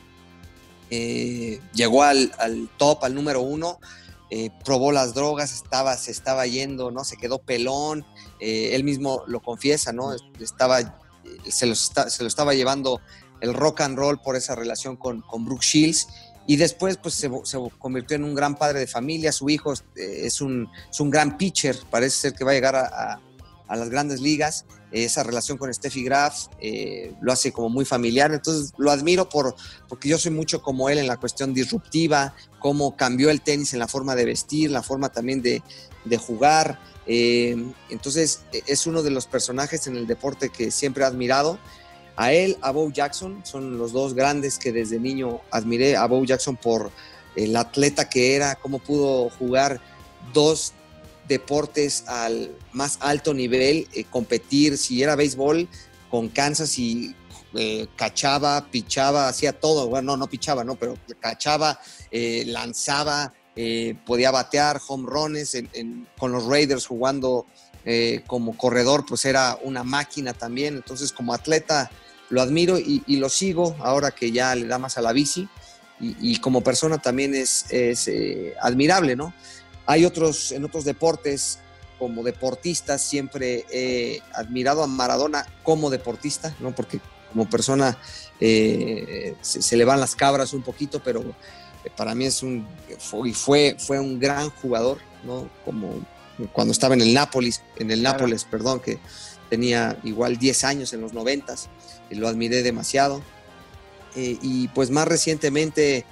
eh, 0.90 1.60
llegó 1.74 2.04
al, 2.04 2.32
top, 2.78 3.04
al 3.04 3.16
número 3.16 3.42
uno, 3.42 3.80
probó 4.64 4.92
las 4.92 5.16
drogas, 5.16 5.54
estaba, 5.54 5.98
se 5.98 6.12
estaba 6.12 6.46
yendo, 6.46 6.92
¿no? 6.92 7.04
Se 7.04 7.18
quedó 7.18 7.40
pelón, 7.40 8.06
él 8.40 8.84
mismo 8.84 9.24
lo 9.26 9.42
confiesa, 9.42 9.92
¿no? 9.92 10.14
Estaba, 10.40 11.02
se 11.48 11.66
lo, 11.66 11.74
se 11.74 12.22
lo, 12.22 12.28
estaba 12.28 12.54
llevando 12.54 13.02
el 13.42 13.56
rock 13.56 13.82
and 13.82 13.98
roll 13.98 14.20
por 14.22 14.36
esa 14.36 14.54
relación 14.54 14.98
con 14.98 15.24
Brooke 15.46 15.66
Shields 15.66 16.08
y 16.50 16.56
después 16.56 16.98
pues 16.98 17.14
se, 17.14 17.30
convirtió 17.78 18.16
en 18.16 18.24
un 18.24 18.34
gran 18.34 18.56
padre 18.56 18.80
de 18.80 18.88
familia, 18.88 19.32
su 19.32 19.52
hijo 19.52 19.72
eh, 19.96 20.22
es 20.24 20.42
un, 20.42 20.68
un 21.00 21.10
gran 21.12 21.38
pitcher, 21.38 21.78
parece 21.92 22.18
ser 22.18 22.34
que 22.34 22.44
va 22.44 22.50
a 22.50 22.54
llegar 22.56 22.76
a, 22.76 23.22
las 23.70 23.90
grandes 23.92 24.20
ligas, 24.20 24.66
esa 24.92 25.22
relación 25.22 25.60
con 25.60 25.72
Steffi 25.72 26.04
Graf 26.04 26.48
eh, 26.60 27.14
lo 27.22 27.32
hace 27.32 27.52
como 27.52 27.70
muy 27.70 27.86
familiar, 27.86 28.34
entonces 28.34 28.74
lo 28.80 28.90
admiro 28.90 29.30
por, 29.30 29.56
porque 29.88 30.10
yo 30.10 30.18
soy 30.18 30.32
mucho 30.32 30.64
como 30.64 30.90
él 30.90 30.98
en 30.98 31.06
la 31.06 31.18
cuestión 31.18 31.54
disruptiva, 31.54 32.34
cómo 32.58 32.98
cambió 32.98 33.30
el 33.30 33.42
tenis 33.42 33.74
en 33.74 33.80
la 33.80 33.88
forma 33.88 34.16
de 34.16 34.26
vestir, 34.26 34.72
la 34.72 34.82
forma 34.82 35.10
también 35.10 35.44
de, 35.44 35.62
jugar, 36.18 36.80
eh, 37.06 37.56
entonces 37.92 38.42
e, 38.52 38.64
es 38.66 38.88
uno 38.88 39.04
de 39.04 39.12
los 39.12 39.28
personajes 39.28 39.86
en 39.86 39.98
el 39.98 40.08
deporte 40.08 40.50
que 40.50 40.72
siempre 40.72 41.04
he 41.04 41.06
admirado 41.06 41.60
a 42.20 42.34
él, 42.34 42.58
a 42.60 42.72
Bo 42.72 42.92
Jackson, 42.92 43.40
son 43.46 43.78
los 43.78 43.94
dos 43.94 44.14
grandes 44.14 44.60
que 44.60 44.74
desde 44.74 45.00
niño 45.00 45.40
admiré. 45.52 45.96
A 45.96 46.06
Bo 46.06 46.22
Jackson 46.26 46.58
por 46.58 46.92
el 47.38 47.56
atleta 47.56 48.10
que 48.10 48.36
era, 48.36 48.56
cómo 48.56 48.80
pudo 48.80 49.30
jugar 49.30 49.80
dos 50.34 50.74
deportes 51.30 52.04
al 52.08 52.52
más 52.74 52.98
alto 53.00 53.34
nivel, 53.34 53.88
eh, 53.94 54.04
competir, 54.04 54.78
si 54.78 55.02
era 55.02 55.16
béisbol, 55.16 55.70
con 56.12 56.28
Kansas 56.28 56.78
y 56.78 57.16
eh, 57.54 57.88
cachaba, 57.96 58.68
pichaba, 58.70 59.30
hacía 59.30 59.58
todo, 59.58 59.88
bueno, 59.88 60.12
no, 60.12 60.18
no 60.18 60.28
pichaba, 60.28 60.66
no, 60.66 60.76
pero 60.76 60.98
cachaba, 61.22 61.80
eh, 62.12 62.44
lanzaba, 62.48 63.34
podía 64.06 64.32
batear 64.32 64.80
home 64.86 65.08
runs 65.10 65.58
con 66.18 66.32
los 66.32 66.46
Raiders 66.46 66.86
jugando 66.86 67.46
como 68.26 68.56
corredor, 68.56 69.06
pues 69.06 69.26
era 69.26 69.58
una 69.64 69.84
máquina 69.84 70.34
también, 70.34 70.76
entonces 70.76 71.12
como 71.12 71.34
atleta 71.34 71.92
lo 72.30 72.42
admiro 72.42 72.78
y, 72.78 73.04
lo 73.18 73.30
sigo 73.30 73.76
ahora 73.80 74.12
que 74.12 74.32
ya 74.32 74.56
le 74.56 74.68
da 74.68 74.78
más 74.78 74.98
a 74.98 75.02
la 75.02 75.14
bici. 75.14 75.48
y, 76.00 76.38
como 76.38 76.62
persona 76.62 76.98
también 76.98 77.36
es, 77.36 77.66
eh, 77.72 78.54
admirable, 78.62 79.16
¿no? 79.16 79.34
Hay 79.86 80.06
otros, 80.06 80.52
en 80.52 80.64
otros 80.64 80.86
deportes, 80.86 81.60
como 81.98 82.24
deportista, 82.24 82.98
siempre 82.98 83.66
he 83.72 84.22
admirado 84.34 84.84
a 84.84 84.88
Maradona 84.88 85.46
como 85.64 85.90
deportista, 85.90 86.56
¿no? 86.60 86.74
Porque 86.74 87.02
como 87.30 87.50
persona 87.50 87.98
eh, 88.40 89.36
se, 89.42 89.76
le 89.76 89.86
van 89.86 90.00
las 90.00 90.16
cabras 90.16 90.54
un 90.54 90.64
poquito, 90.64 91.02
pero 91.04 91.24
para 91.98 92.16
mí 92.16 92.26
es 92.26 92.42
un, 92.44 92.66
fue, 92.98 93.34
fue, 93.34 93.76
fue 93.78 94.00
un 94.00 94.20
gran 94.20 94.50
jugador, 94.50 95.00
¿no? 95.26 95.50
Como 95.66 96.00
cuando 96.48 96.72
estaba 96.72 96.96
en 96.96 97.02
el 97.02 97.14
Nápoles, 97.14 97.62
en 97.78 97.92
el 97.92 98.02
Nápoles, 98.02 98.46
perdón, 98.46 98.80
que 98.80 99.00
tenía 99.50 99.98
igual 100.04 100.38
10 100.38 100.64
años 100.64 100.94
en 100.94 101.02
los 101.02 101.14
90, 101.14 101.56
y 102.10 102.16
lo 102.16 102.28
admiré 102.28 102.64
demasiado. 102.64 103.22
Eh, 104.16 104.38
y 104.42 104.68
pues 104.70 104.90
más 104.90 105.08
recientemente, 105.08 106.06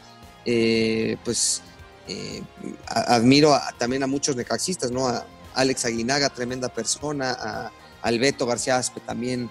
eh, 0.46 1.18
pues 1.24 1.62
eh, 2.08 2.42
admiro 2.86 3.58
también 3.78 4.04
a 4.04 4.08
muchos 4.08 4.36
necaxistas, 4.36 4.92
¿no? 4.92 5.08
A 5.08 5.26
Alex 5.54 5.86
Aguinaga, 5.86 6.30
tremenda 6.30 6.70
persona, 6.70 7.32
a 7.32 7.72
Alberto 8.02 8.46
García 8.46 8.78
Aspe 8.78 9.00
también, 9.00 9.50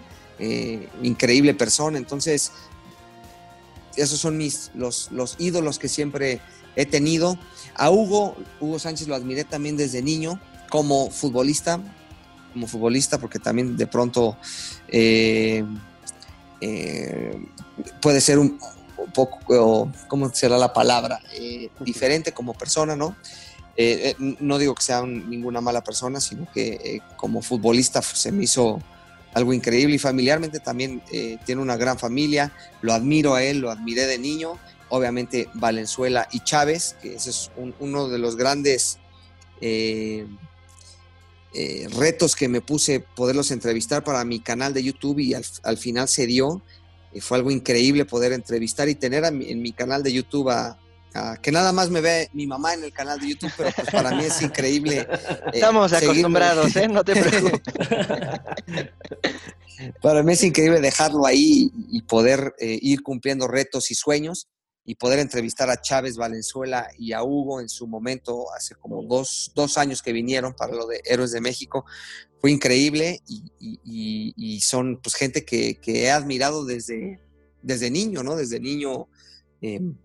increíble 1.02 1.54
persona. 1.54 1.98
Entonces, 1.98 2.52
esos 3.96 4.20
son 4.20 4.36
mis, 4.36 4.70
los, 4.74 5.10
los 5.10 5.36
ídolos 5.38 5.78
que 5.78 5.88
siempre 5.88 6.40
he 6.76 6.86
tenido. 6.86 7.38
A 7.74 7.90
Hugo, 7.90 8.36
Hugo 8.60 8.78
Sánchez 8.78 9.08
lo 9.08 9.14
admiré 9.14 9.44
también 9.44 9.76
desde 9.76 10.02
niño 10.02 10.40
como 10.68 11.10
futbolista, 11.10 11.80
como 12.52 12.66
futbolista, 12.66 13.18
porque 13.18 13.38
también 13.38 13.76
de 13.76 13.86
pronto 13.86 14.36
eh, 14.88 15.64
puede 18.00 18.20
ser 18.20 18.38
un, 18.38 18.58
poco, 19.14 19.90
¿cómo 20.08 20.32
será 20.32 20.58
la 20.58 20.72
palabra? 20.72 21.20
Eh, 21.34 21.70
diferente 21.80 22.32
como 22.32 22.54
persona, 22.54 22.96
¿no? 22.96 23.16
Eh, 23.76 24.14
no 24.18 24.56
digo 24.56 24.74
que 24.74 24.82
sea 24.82 25.02
ninguna 25.02 25.60
mala 25.60 25.84
persona, 25.84 26.20
sino 26.20 26.50
que 26.50 27.02
como 27.16 27.42
futbolista 27.42 28.00
se 28.00 28.32
me 28.32 28.44
hizo 28.44 28.80
algo 29.34 29.52
increíble 29.52 29.96
y 29.96 29.98
familiarmente 29.98 30.60
también 30.60 31.02
tiene 31.44 31.60
una 31.60 31.76
gran 31.76 31.98
familia, 31.98 32.52
lo 32.80 32.94
admiro 32.94 33.34
a 33.34 33.42
él, 33.42 33.58
lo 33.58 33.70
admiré 33.70 34.06
de 34.06 34.18
niño, 34.18 34.58
obviamente 34.88 35.48
Valenzuela 35.52 36.26
y 36.32 36.40
Chávez, 36.40 36.96
que 37.02 37.16
ese 37.16 37.30
es 37.30 37.50
uno 37.78 38.08
de 38.08 38.18
los 38.18 38.36
grandes 38.36 38.98
eh, 39.60 40.26
retos 41.96 42.36
que 42.36 42.48
me 42.48 42.60
puse 42.60 43.00
poderlos 43.00 43.50
entrevistar 43.50 44.04
para 44.04 44.24
mi 44.24 44.40
canal 44.40 44.74
de 44.74 44.82
YouTube 44.82 45.18
y 45.20 45.34
al, 45.34 45.76
final 45.78 46.08
se 46.08 46.26
dio. 46.26 46.62
y 47.12 47.20
fue 47.20 47.38
algo 47.38 47.50
increíble 47.50 48.04
poder 48.04 48.32
entrevistar 48.32 48.88
y 48.88 48.94
tener 48.94 49.24
en 49.24 49.62
mi 49.62 49.72
canal 49.72 50.02
de 50.02 50.12
YouTube 50.12 50.50
a, 50.50 50.78
que 51.42 51.52
nada 51.52 51.72
más 51.72 51.90
me 51.90 52.00
ve 52.00 52.28
mi 52.32 52.46
mamá 52.46 52.74
en 52.74 52.84
el 52.84 52.92
canal 52.92 53.20
de 53.20 53.28
YouTube, 53.28 53.52
pero 53.56 53.70
pues 53.74 53.90
para 53.90 54.10
mí 54.12 54.24
es 54.24 54.40
increíble. 54.42 55.00
Eh, 55.00 55.50
Estamos 55.54 55.92
acostumbrados, 55.92 56.74
¿eh? 56.76 56.88
No 56.88 57.04
te 57.04 57.16
preocupes. 57.22 57.74
para 60.02 60.22
mí 60.22 60.32
es 60.32 60.44
increíble 60.44 60.80
dejarlo 60.80 61.26
ahí 61.26 61.70
y 61.90 62.02
poder 62.02 62.54
eh, 62.58 62.78
ir 62.80 63.02
cumpliendo 63.02 63.48
retos 63.48 63.90
y 63.90 63.94
sueños 63.94 64.48
y 64.86 64.94
poder 64.94 65.18
entrevistar 65.18 65.68
a 65.68 65.80
Chávez 65.80 66.16
Valenzuela 66.16 66.88
y 66.96 67.12
a 67.12 67.24
Hugo 67.24 67.60
en 67.60 67.68
su 67.68 67.88
momento, 67.88 68.46
hace 68.56 68.76
como 68.76 69.02
dos, 69.02 69.52
años 69.76 70.00
que 70.00 70.12
vinieron 70.12 70.54
para 70.54 70.74
lo 70.74 70.86
de 70.86 71.02
Héroes 71.04 71.32
de 71.32 71.40
México, 71.40 71.84
fue 72.40 72.52
increíble 72.52 73.20
y, 73.26 74.60
son 74.60 75.00
pues 75.02 75.16
gente 75.16 75.44
que, 75.44 75.78
he 75.84 76.10
admirado 76.10 76.64
desde, 76.64 77.20
desde 77.62 77.90
niño, 77.90 78.22
¿no? 78.22 78.36
Desde 78.36 78.60
niño 78.60 79.08
em, 79.60 79.96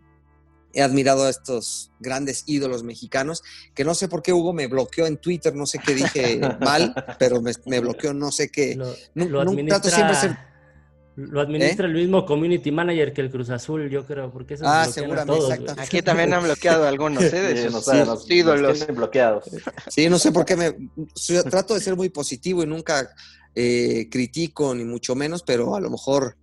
he 0.74 0.82
admirado 0.82 1.26
a 1.26 1.30
estos 1.30 1.92
grandes 2.00 2.44
ídolos 2.48 2.84
mexicanos, 2.84 3.44
que 3.76 3.84
no 3.84 3.94
sé 3.94 4.08
por 4.08 4.24
qué 4.24 4.34
Hugo 4.34 4.52
me 4.52 4.66
bloqueó 4.66 5.06
en 5.06 5.18
Twitter, 5.18 5.56
no 5.56 5.68
sé 5.68 5.78
qué 5.78 5.94
dije 5.94 6.40
mal, 6.60 6.96
pero 7.20 7.40
me, 7.40 7.80
bloqueó, 7.80 8.16
no 8.16 8.32
sé 8.32 8.50
qué. 8.50 8.76
Lo, 9.14 9.46
trato 9.68 9.90
siempre 9.90 10.16
ser 10.16 10.51
lo 11.30 11.42
administra 11.42 11.86
¿Eh? 11.86 11.90
el 11.92 11.96
mismo 11.96 12.26
community 12.26 12.72
manager 12.72 13.14
que 13.14 13.22
el 13.22 13.32
Cruz 13.32 13.50
Azul, 13.50 13.90
yo 13.90 14.06
creo, 14.06 14.32
porque 14.32 14.56
eso 14.56 14.64
Ah, 14.68 14.86
seguramente, 14.86 15.72
Aquí 15.78 16.02
también 16.02 16.34
han 16.34 16.44
bloqueado 16.44 16.88
algunos, 16.88 17.24
¿eh? 17.24 17.42
De 17.42 17.70
sus 17.70 18.30
ídolos. 18.30 18.88
bloqueados. 18.88 19.46
Sí, 19.90 20.10
no 20.10 20.20
sé 20.20 20.32
por 20.32 20.46
qué 20.46 20.56
me... 20.56 20.76
Trato 21.50 21.74
de 21.74 21.82
ser 21.82 21.96
muy 21.96 22.10
positivo 22.10 22.64
y 22.64 22.68
nunca 22.68 23.10
eh, 23.56 24.08
critico, 24.10 24.74
ni 24.76 24.84
mucho 24.84 25.16
menos, 25.16 25.44
pero 25.44 25.76
a 25.76 25.80
lo 25.82 25.90
mejor 25.90 26.38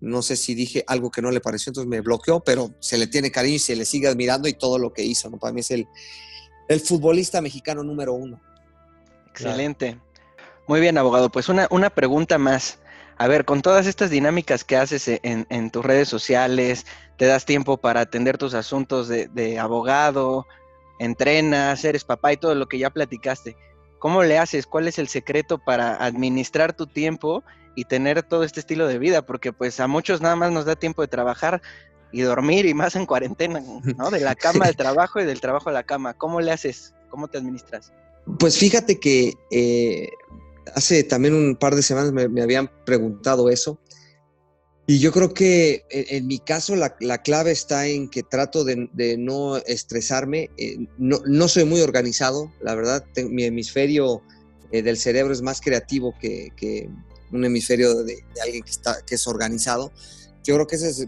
no 0.00 0.20
sé 0.22 0.34
si 0.36 0.54
dije 0.54 0.84
algo 0.88 1.10
que 1.10 1.22
no 1.22 1.30
le 1.30 1.40
pareció, 1.40 1.70
entonces 1.70 1.88
me 1.88 2.00
bloqueó, 2.00 2.40
pero 2.40 2.74
se 2.80 2.98
le 2.98 3.06
tiene 3.06 3.30
cariño 3.30 3.56
y 3.56 3.60
se 3.60 3.76
le 3.76 3.84
sigue 3.84 4.08
admirando 4.08 4.48
y 4.48 4.52
todo 4.52 4.78
lo 4.78 4.92
que 4.92 5.02
hizo, 5.04 5.30
¿no? 5.30 5.38
Para 5.38 5.52
mí 5.52 5.60
es 5.60 5.70
el, 5.70 5.86
el 6.68 6.80
futbolista 6.80 7.40
mexicano 7.40 7.84
número 7.84 8.12
uno. 8.12 8.40
Excelente. 9.30 9.98
Muy 10.66 10.80
bien, 10.80 10.98
abogado. 10.98 11.30
Pues 11.30 11.48
una, 11.48 11.68
una 11.70 11.90
pregunta 11.90 12.38
más. 12.38 12.78
A 13.18 13.28
ver, 13.28 13.44
con 13.44 13.62
todas 13.62 13.86
estas 13.86 14.10
dinámicas 14.10 14.64
que 14.64 14.76
haces 14.76 15.08
e, 15.08 15.20
en, 15.22 15.70
tus 15.70 15.84
redes 15.84 16.08
sociales, 16.08 16.86
te 17.16 17.26
das 17.26 17.44
tiempo 17.44 17.76
para 17.76 18.00
atender 18.00 18.38
tus 18.38 18.54
asuntos 18.54 19.08
de, 19.08 19.58
abogado, 19.58 20.46
entrenas, 20.98 21.84
eres 21.84 22.04
papá 22.04 22.32
y 22.32 22.36
todo 22.36 22.54
lo 22.54 22.66
que 22.66 22.78
ya 22.78 22.90
platicaste. 22.90 23.56
¿Cómo 23.98 24.22
le 24.22 24.38
haces? 24.38 24.66
¿Cuál 24.66 24.88
es 24.88 24.98
el 24.98 25.08
secreto 25.08 25.58
para 25.58 25.94
administrar 25.94 26.72
tu 26.72 26.86
tiempo 26.86 27.44
y 27.76 27.84
tener 27.84 28.22
todo 28.22 28.42
este 28.42 28.60
estilo 28.60 28.88
de 28.88 28.98
vida? 28.98 29.22
Porque 29.22 29.52
pues 29.52 29.78
a 29.78 29.86
muchos 29.86 30.20
nada 30.20 30.34
más 30.34 30.50
nos 30.50 30.64
da 30.64 30.74
tiempo 30.74 31.02
de 31.02 31.08
trabajar 31.08 31.62
y 32.10 32.22
dormir 32.22 32.66
y 32.66 32.74
más 32.74 32.96
en 32.96 33.06
cuarentena, 33.06 33.60
¿no? 33.96 34.10
De 34.10 34.20
la 34.20 34.34
cama 34.36 34.66
al 34.66 34.76
trabajo 34.76 35.20
y 35.20 35.24
del 35.24 35.40
trabajo 35.40 35.70
a 35.70 35.72
la 35.72 35.84
cama. 35.84 36.14
¿Cómo 36.14 36.40
le 36.40 36.50
haces? 36.50 36.94
¿Cómo 37.10 37.28
te 37.28 37.38
administras? 37.38 37.92
Pues 38.38 38.58
fíjate 38.58 39.00
que 39.00 39.34
eh, 39.50 40.08
hace 40.74 41.04
también 41.04 41.34
un 41.34 41.56
par 41.56 41.74
de 41.74 41.82
semanas 41.82 42.12
me, 42.12 42.42
habían 42.42 42.70
preguntado 42.84 43.50
eso. 43.50 43.78
Y 44.86 44.98
yo 44.98 45.12
creo 45.12 45.32
que 45.32 45.84
en, 45.90 46.26
mi 46.26 46.38
caso 46.38 46.74
la, 46.74 47.22
clave 47.22 47.52
está 47.52 47.86
en 47.86 48.08
que 48.08 48.22
trato 48.22 48.64
de, 48.64 49.16
no 49.16 49.56
estresarme. 49.58 50.50
Eh, 50.56 50.86
no, 50.98 51.48
soy 51.48 51.64
muy 51.64 51.80
organizado, 51.80 52.52
la 52.60 52.74
verdad. 52.74 53.04
mi 53.30 53.44
hemisferio 53.44 54.22
eh, 54.72 54.82
del 54.82 54.98
cerebro 54.98 55.32
es 55.32 55.40
más 55.40 55.60
creativo 55.60 56.14
que, 56.20 56.90
un 57.30 57.44
hemisferio 57.44 58.02
de, 58.02 58.24
alguien 58.42 58.64
que, 58.64 58.70
está, 58.70 59.02
que 59.06 59.14
es 59.14 59.26
organizado. 59.26 59.92
Yo 60.42 60.54
creo 60.54 60.66
que 60.66 60.76
ese 60.76 60.88
es 60.90 61.06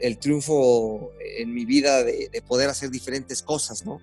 el, 0.00 0.18
triunfo 0.18 1.12
en 1.36 1.52
mi 1.52 1.64
vida 1.64 2.02
de, 2.02 2.42
poder 2.48 2.70
hacer 2.70 2.90
diferentes 2.90 3.42
cosas, 3.42 3.84
¿no? 3.84 4.00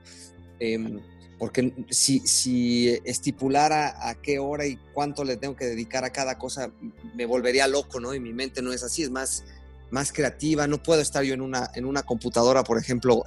Em, 0.59 0.99
porque 1.39 1.73
si, 1.89 2.19
si, 2.19 2.89
estipulara 3.05 4.09
a 4.09 4.15
qué 4.15 4.39
hora 4.39 4.67
y 4.67 4.77
cuánto 4.93 5.23
le 5.23 5.37
tengo 5.37 5.55
que 5.55 5.65
dedicar 5.65 6.03
a 6.03 6.11
cada 6.11 6.37
cosa, 6.37 6.69
me 7.15 7.25
volvería 7.25 7.65
loco, 7.65 8.01
¿no? 8.01 8.13
Y 8.13 8.19
mi 8.19 8.33
mente 8.33 8.61
no 8.61 8.73
es 8.73 8.83
así, 8.83 9.03
es 9.03 9.09
más, 9.09 9.45
más 9.89 10.11
creativa. 10.11 10.67
No 10.67 10.83
puedo 10.83 11.01
estar 11.01 11.23
yo 11.23 11.33
en 11.33 11.41
una, 11.41 11.71
en 11.75 11.85
una 11.85 12.03
computadora, 12.03 12.65
por 12.65 12.77
ejemplo, 12.77 13.23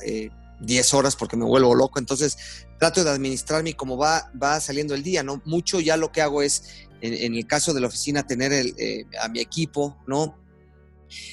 10 0.60 0.92
eh, 0.92 0.96
horas 0.96 1.16
porque 1.16 1.38
me 1.38 1.46
vuelvo 1.46 1.74
loco. 1.74 1.98
Entonces, 1.98 2.36
trato 2.78 3.02
de 3.02 3.10
administrarme 3.10 3.74
como 3.74 3.96
va, 3.96 4.30
va 4.40 4.60
saliendo 4.60 4.94
el 4.94 5.02
día, 5.02 5.22
¿no? 5.22 5.40
Mucho 5.46 5.80
ya 5.80 5.96
lo 5.96 6.12
que 6.12 6.20
hago 6.20 6.42
es, 6.42 6.64
en, 7.00 7.34
el 7.34 7.46
caso 7.46 7.72
de 7.72 7.80
la 7.80 7.86
oficina, 7.86 8.26
tener 8.26 8.52
el, 8.52 8.74
eh, 8.76 9.06
a 9.22 9.28
mi 9.28 9.40
equipo, 9.40 9.96
¿no? 10.06 10.36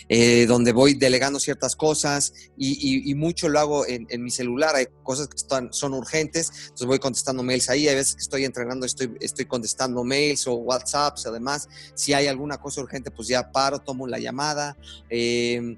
Eh, 0.08 0.46
donde 0.48 0.72
voy 0.72 0.96
delegando 0.96 1.40
ciertas 1.40 1.76
cosas 1.76 2.34
y, 2.58 3.14
mucho 3.16 3.50
lo 3.50 3.60
hago 3.60 3.86
en, 3.88 4.08
mi 4.24 4.32
celular. 4.32 4.76
Hay 4.76 4.88
cosas 5.04 5.28
que 5.28 5.38
están, 5.38 5.72
son 5.74 5.94
urgentes, 5.94 6.52
entonces 6.64 6.88
voy 6.88 7.00
contestando 7.00 7.44
mails 7.44 7.70
ahí. 7.70 7.88
Hay 7.88 7.96
veces 7.96 8.16
que 8.16 8.22
estoy 8.22 8.46
entrenando, 8.46 8.86
estoy, 8.86 9.16
estoy 9.20 9.46
contestando 9.46 10.04
mails 10.04 10.48
o 10.48 10.56
WhatsApps. 10.56 11.26
Además, 11.28 11.68
si 11.96 12.14
hay 12.14 12.28
alguna 12.28 12.58
cosa 12.58 12.82
urgente, 12.82 13.12
pues 13.12 13.28
ya 13.28 13.52
paro, 13.52 13.80
tomo 13.80 14.08
la 14.08 14.20
llamada. 14.20 14.78
Eh, 15.10 15.78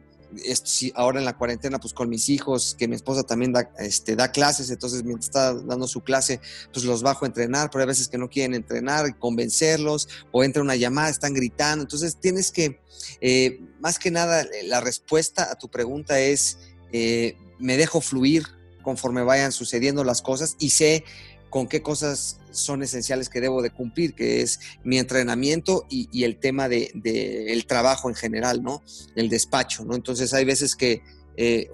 ahora 0.96 1.20
en 1.20 1.26
la 1.26 1.38
cuarentena, 1.38 1.80
pues 1.80 1.94
con 1.94 2.10
mis 2.10 2.30
hijos, 2.30 2.76
que 2.78 2.88
mi 2.88 2.96
esposa 2.96 3.24
también 3.24 3.52
da, 3.52 3.72
este, 3.80 4.16
da 4.16 4.32
clases, 4.32 4.70
entonces 4.70 5.04
mientras 5.04 5.26
está 5.28 5.54
dando 5.54 5.88
su 5.88 6.02
clase, 6.02 6.40
pues 6.74 6.86
los 6.86 7.02
bajo 7.02 7.26
a 7.26 7.28
entrenar, 7.28 7.70
pero 7.70 7.82
hay 7.82 7.88
veces 7.88 8.08
que 8.08 8.18
no 8.18 8.30
quieren 8.30 8.54
entrenar, 8.54 9.18
convencerlos, 9.18 10.08
o 10.32 10.44
entra 10.44 10.62
una 10.62 10.76
llamada, 10.76 11.10
están 11.10 11.34
gritando, 11.34 11.84
entonces 11.84 12.18
tienes 12.20 12.52
que, 12.52 12.80
eh, 13.20 13.60
más 13.80 14.00
que 14.00 14.12
nada, 14.12 14.46
la 14.66 14.82
respuesta 14.82 15.52
a 15.52 15.56
tu 15.56 15.70
pregunta 15.70 16.20
es, 16.20 16.58
eh, 16.92 17.36
me 17.60 17.78
dejo 17.78 18.02
fluir 18.02 18.44
conforme 18.82 19.24
vayan 19.24 19.52
sucediendo 19.52 20.04
las 20.04 20.22
cosas 20.22 20.56
y 20.60 20.72
sé 20.72 21.04
con 21.52 21.68
qué 21.68 21.84
cosas 21.84 22.40
son 22.50 22.82
esenciales 22.82 23.30
que 23.30 23.42
debo 23.42 23.62
de 23.62 23.70
cumplir, 23.70 24.16
que 24.16 24.42
es 24.42 24.60
mi 24.84 24.98
entrenamiento 24.98 25.86
y, 25.90 26.24
el 26.24 26.40
tema 26.40 26.68
del 26.68 26.90
de, 26.96 27.66
trabajo 27.68 28.10
en 28.10 28.16
general, 28.16 28.64
¿no? 28.64 28.82
El 29.16 29.30
despacho, 29.30 29.86
¿no? 29.86 29.94
Entonces 29.94 30.34
hay 30.34 30.46
veces 30.46 30.76
que 30.76 31.04
eh, 31.38 31.70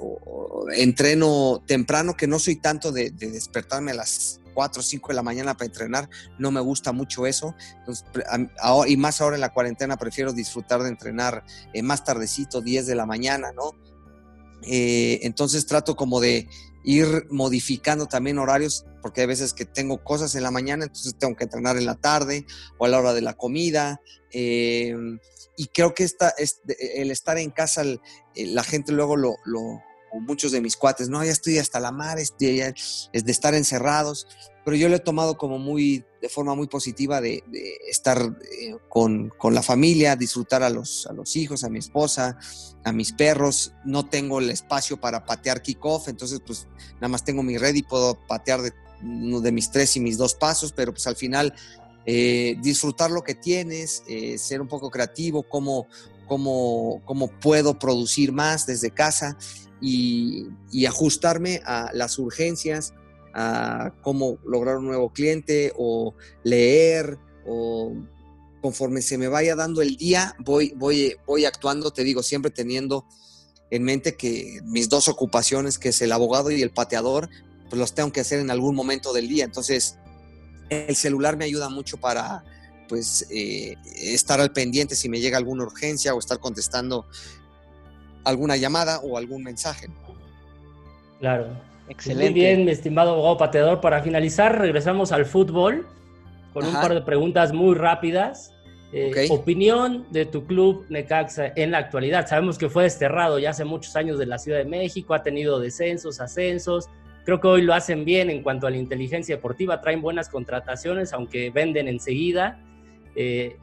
entreno 0.76 1.63
temprano, 1.66 2.18
que 2.18 2.28
no 2.28 2.40
soy 2.40 2.58
tanto 2.58 2.92
de, 2.92 3.12
despertarme 3.12 3.92
a 3.92 3.96
las 3.96 4.42
4 4.56 4.80
o 4.80 4.84
5 4.84 5.10
de 5.10 5.13
la 5.13 5.24
mañana 5.24 5.54
para 5.54 5.68
entrenar, 5.68 6.10
no 6.40 6.50
me 6.50 6.60
gusta 6.60 6.92
mucho 6.92 7.28
eso. 7.28 7.56
y 8.88 8.98
más 8.98 9.22
ahora 9.22 9.36
en 9.36 9.42
la 9.42 9.54
cuarentena 9.54 9.96
prefiero 9.98 10.34
disfrutar 10.34 10.82
de 10.82 10.90
entrenar 10.90 11.46
eh, 11.74 11.84
más 11.84 12.04
tardecito, 12.04 12.62
10 12.62 12.88
de 12.88 12.96
la 12.96 13.06
mañana, 13.06 13.52
¿no? 13.52 13.74
Eh, 14.63 15.20
entonces 15.22 15.68
trato 15.68 15.96
como 15.96 16.20
de 16.20 16.50
ir 16.84 17.28
modificando 17.30 18.06
también 18.06 18.40
horarios, 18.40 18.86
porque 19.08 19.22
hay 19.22 19.28
veces 19.28 19.54
que 19.54 19.63
tengo 19.63 20.04
cosas 20.04 20.36
en 20.36 20.43
la 20.43 20.52
mañana, 20.52 20.84
entonces 20.84 21.15
tengo 21.17 21.38
que 21.38 21.46
entrenar 21.46 21.78
en 21.78 21.86
la 21.86 21.96
tarde 21.96 22.46
o 22.78 22.84
a 22.84 22.89
la 22.89 23.00
hora 23.00 23.13
de 23.13 23.22
la 23.22 23.36
comida. 23.36 24.02
Eh, 24.34 24.93
y 25.56 25.67
creo 25.67 25.93
que 25.93 26.04
esta, 26.04 26.34
el 26.67 27.10
estar 27.10 27.38
en 27.38 27.52
casa, 27.52 27.86
la 28.36 28.63
gente 28.63 28.91
luego 28.91 29.15
lo, 29.15 29.38
muchos 30.12 30.52
de 30.52 30.60
mis 30.60 30.76
cuates, 30.76 31.08
no, 31.08 31.24
ya 31.24 31.32
estoy 31.32 31.58
hasta 31.58 31.80
la 31.80 31.93
mar, 31.93 32.20
es 32.20 32.34
de, 32.38 32.74
es 32.76 33.24
de 33.24 33.32
estar 33.32 33.56
encerrados, 33.56 34.28
pero 34.65 34.76
yo 34.76 34.89
lo 34.89 34.98
he 34.98 35.00
tomado 35.00 35.38
como 35.38 35.60
muy, 35.60 36.04
de 36.22 36.28
forma 36.28 36.54
muy 36.54 36.67
positiva 36.67 37.22
de, 37.22 37.41
estar 37.89 38.38
eh, 38.60 38.76
con, 38.89 39.32
la 39.50 39.63
familia, 39.63 40.17
disfrutar 40.17 40.63
a 40.63 40.70
los, 40.70 41.08
a 41.08 41.13
los 41.13 41.38
hijos, 41.38 41.63
a 41.63 41.70
mi 41.70 41.80
esposa, 41.80 42.38
a 42.84 42.91
mis 42.91 43.13
perros, 43.13 43.72
no 43.86 44.10
tengo 44.10 44.39
el 44.39 44.50
espacio 44.50 45.00
para 45.00 45.24
patear 45.24 45.62
kickoff, 45.62 46.10
entonces 46.10 46.41
pues 46.46 46.67
nada 46.96 47.08
más 47.08 47.24
tengo 47.24 47.43
mi 47.43 47.58
red 47.58 47.76
y 47.76 47.84
puedo 47.84 48.20
patear 48.28 48.62
de, 48.62 48.74
uno 49.02 49.42
de 49.42 49.52
mis 49.52 49.72
tres 49.72 49.96
y 49.96 50.00
mis 50.00 50.18
dos 50.18 50.36
pasos, 50.36 50.72
pero 50.72 50.92
pues 50.94 51.08
al 51.08 51.16
final 51.16 51.54
eh, 52.06 52.58
disfrutar 52.62 53.12
lo 53.12 53.22
que 53.22 53.36
tienes, 53.36 54.04
eh, 54.08 54.38
ser 54.38 54.62
un 54.62 54.68
poco 54.68 54.90
creativo, 54.90 55.44
cómo, 55.44 55.88
cómo, 56.26 57.02
cómo 57.06 57.28
puedo 57.28 57.78
producir 57.78 58.32
más 58.32 58.66
desde 58.66 58.92
casa 58.92 59.38
y, 59.82 60.48
ajustarme 60.88 61.62
a 61.66 61.92
las 61.94 62.18
urgencias, 62.18 62.94
a 63.34 63.94
cómo 64.02 64.40
lograr 64.46 64.78
un 64.78 64.88
nuevo 64.88 65.12
cliente 65.12 65.74
o 65.78 66.14
leer 66.44 67.18
o 67.46 67.94
conforme 68.62 69.02
se 69.02 69.18
me 69.18 69.28
vaya 69.28 69.56
dando 69.56 69.82
el 69.82 69.98
día, 69.98 70.36
voy, 70.40 70.74
voy, 70.78 71.16
voy 71.26 71.46
actuando, 71.46 71.92
te 71.92 72.04
digo, 72.04 72.24
siempre 72.24 72.52
teniendo 72.52 73.06
en 73.70 73.84
mente 73.84 74.16
que 74.16 74.62
mis 74.64 74.90
dos 74.90 75.08
ocupaciones, 75.08 75.78
que 75.78 75.90
es 75.90 76.02
el 76.02 76.12
abogado 76.12 76.52
y 76.52 76.62
el 76.62 76.72
pateador, 76.72 77.30
pues 77.70 77.80
los 77.80 77.94
tengo 77.94 78.12
que 78.12 78.22
hacer 78.22 78.40
en 78.40 78.52
algún 78.52 78.76
momento 78.76 79.14
del 79.14 79.28
día. 79.28 79.46
Entonces, 79.46 79.98
el 80.70 80.96
celular 80.96 81.38
me 81.38 81.46
ayuda 81.46 81.70
mucho 81.70 81.98
para 81.98 82.44
pues 82.88 83.28
eh, 83.30 83.76
estar 83.96 84.40
al 84.40 84.52
pendiente 84.52 84.96
si 84.96 85.10
me 85.10 85.20
llega 85.20 85.38
alguna 85.38 85.64
urgencia 85.64 86.14
o 86.14 86.20
estar 86.20 86.40
contestando 86.40 87.06
alguna 88.24 88.58
llamada 88.58 89.00
o 89.00 89.18
algún 89.18 89.44
mensaje. 89.44 89.88
Claro. 91.20 91.48
Excelente. 91.90 92.32
Muy 92.32 92.34
bien, 92.34 92.66
mi 92.66 92.72
estimado 92.72 93.12
abogado 93.12 93.38
pateador. 93.38 93.82
Para 93.82 94.02
finalizar, 94.02 94.60
regresamos 94.60 95.12
al 95.12 95.26
fútbol 95.26 95.88
con 96.54 96.66
un 96.66 96.74
par 96.74 96.94
de 96.94 97.02
preguntas 97.02 97.54
muy 97.54 97.76
rápidas. 97.76 98.54
Eh, 98.94 99.28
opinión 99.30 100.06
de 100.12 100.26
tu 100.26 100.46
club 100.46 100.86
Necaxa 100.90 101.52
en 101.56 101.72
la 101.72 101.78
actualidad. 101.80 102.28
Sabemos 102.28 102.58
que 102.58 102.70
fue 102.70 102.84
desterrado 102.84 103.38
ya 103.38 103.50
hace 103.50 103.66
muchos 103.66 103.96
años 103.96 104.18
de 104.18 104.26
la 104.26 104.38
Ciudad 104.38 104.60
de 104.60 104.66
México, 104.66 105.14
ha 105.14 105.24
tenido 105.24 105.60
descensos, 105.60 106.22
ascensos. 106.22 106.88
Creo 107.28 107.42
que 107.42 107.48
hoy 107.50 107.62
lo 107.62 107.74
hacen 107.74 108.06
bien 108.06 108.30
en 108.30 108.42
cuanto 108.42 108.68
a 108.68 108.70
la 108.70 108.78
inteligencia 108.78 109.36
deportiva, 109.36 109.82
traen 109.82 110.02
buenas 110.02 110.30
contrataciones, 110.30 111.12
aunque 111.12 111.50
venden 111.50 111.90
enseguida. 111.90 112.63
Eh, 113.18 113.58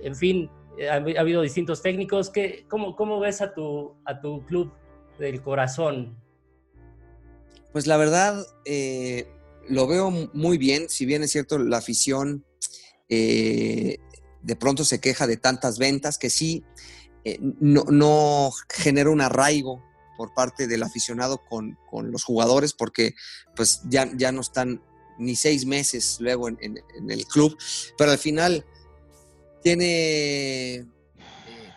en 0.00 0.14
fin, 0.14 0.50
ha, 0.90 0.96
habido 0.96 1.40
distintos 1.40 1.80
técnicos. 1.80 2.28
¿Qué, 2.28 2.66
cómo, 2.68 2.94
¿Cómo 2.94 3.18
ves 3.18 3.40
a 3.40 3.54
tu, 3.54 3.94
a 4.04 4.20
tu 4.20 4.44
club 4.44 4.70
del 5.18 5.40
corazón? 5.40 6.14
Pues 7.72 7.86
la 7.86 7.96
verdad, 7.96 8.44
eh, 8.66 9.26
lo 9.66 9.86
veo 9.86 10.10
muy 10.34 10.58
bien, 10.58 10.90
si 10.90 11.06
bien 11.06 11.22
es 11.22 11.32
cierto, 11.32 11.58
la 11.58 11.78
afición 11.78 12.44
eh, 13.08 13.96
de 14.42 14.56
pronto 14.56 14.84
se 14.84 15.00
queja 15.00 15.26
de 15.26 15.38
tantas 15.38 15.78
ventas 15.78 16.18
que 16.18 16.28
sí, 16.28 16.64
eh, 17.24 17.38
no, 17.40 17.84
no, 17.84 18.50
genera 18.68 19.08
un 19.08 19.22
arraigo 19.22 19.82
por 20.16 20.34
parte 20.34 20.66
del 20.66 20.82
aficionado 20.82 21.42
con, 21.48 21.78
los 22.10 22.24
jugadores 22.24 22.72
porque 22.72 23.14
pues 23.54 23.80
ya, 23.88 24.10
ya 24.16 24.32
no 24.32 24.40
están 24.40 24.82
ni 25.18 25.34
seis 25.34 25.64
meses 25.64 26.18
luego 26.20 26.48
en 26.48 26.60
el 27.08 27.26
club, 27.26 27.56
pero 27.96 28.10
al 28.10 28.18
final 28.18 28.66
tiene, 29.66 30.86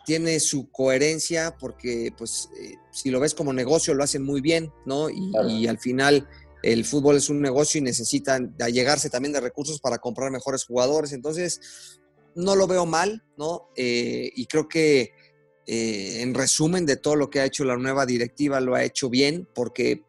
tiene 0.05 0.39
su 0.39 0.69
coherencia 0.69 1.57
porque, 1.59 2.13
pues, 2.15 2.47
eh, 2.61 2.75
si 2.91 3.09
lo 3.09 3.19
ves 3.19 3.33
como 3.33 3.51
negocio, 3.51 3.95
lo 3.95 4.03
hacen 4.03 4.21
muy 4.21 4.41
bien, 4.41 4.71
¿no? 4.85 5.09
Y, 5.09 5.65
al 5.65 5.79
final 5.79 6.29
el 6.61 6.85
fútbol 6.85 7.15
es 7.15 7.29
un 7.29 7.41
negocio 7.41 7.79
y 7.79 7.81
necesitan 7.81 8.55
allegarse 8.59 9.09
también 9.09 9.33
de 9.33 9.41
recursos 9.41 9.79
para 9.79 9.97
comprar 9.97 10.29
mejores 10.29 10.65
jugadores. 10.65 11.13
Entonces, 11.13 11.99
no 12.35 12.55
lo 12.55 12.67
veo 12.67 12.85
mal, 12.85 13.23
¿no? 13.39 13.69
Eh, 13.75 14.29
y 14.35 14.45
creo 14.45 14.67
que 14.67 15.13
eh, 15.71 16.23
en 16.23 16.33
resumen 16.33 16.87
de 16.87 16.95
todo 16.95 17.15
lo 17.15 17.29
que 17.29 17.41
ha 17.41 17.45
hecho 17.45 17.63
la 17.63 17.77
nueva 17.77 18.07
directiva, 18.07 18.59
lo 18.59 18.73
ha 18.73 18.83
hecho 18.83 19.07
bien, 19.07 19.47
porque 19.53 20.01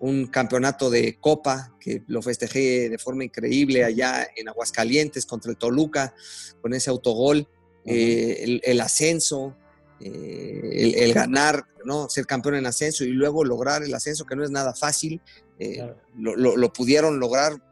un 0.00 0.28
campeonato 0.28 0.88
de 0.88 1.18
Copa, 1.20 1.76
que 1.78 2.04
lo 2.06 2.22
festejé 2.22 2.88
de 2.88 2.96
forma 2.96 3.22
increíble 3.22 3.84
allá 3.84 4.26
en 4.34 4.48
Aguascalientes 4.48 5.26
contra 5.26 5.50
el 5.50 5.58
Toluca, 5.58 6.14
con 6.62 6.72
ese 6.72 6.88
autogol, 6.88 7.46
eh, 7.84 8.60
el, 8.64 8.80
ascenso, 8.80 9.54
eh, 10.00 10.94
el, 10.96 11.12
ganar, 11.12 11.66
¿no? 11.84 12.08
ser 12.08 12.24
campeón 12.24 12.54
en 12.54 12.64
ascenso 12.64 13.04
y 13.04 13.08
luego 13.08 13.44
lograr 13.44 13.82
el 13.82 13.92
ascenso, 13.92 14.24
que 14.24 14.36
no 14.36 14.42
es 14.42 14.50
nada 14.50 14.72
fácil, 14.72 15.20
lo, 16.16 16.72
pudieron 16.72 17.20
lograr 17.20 17.62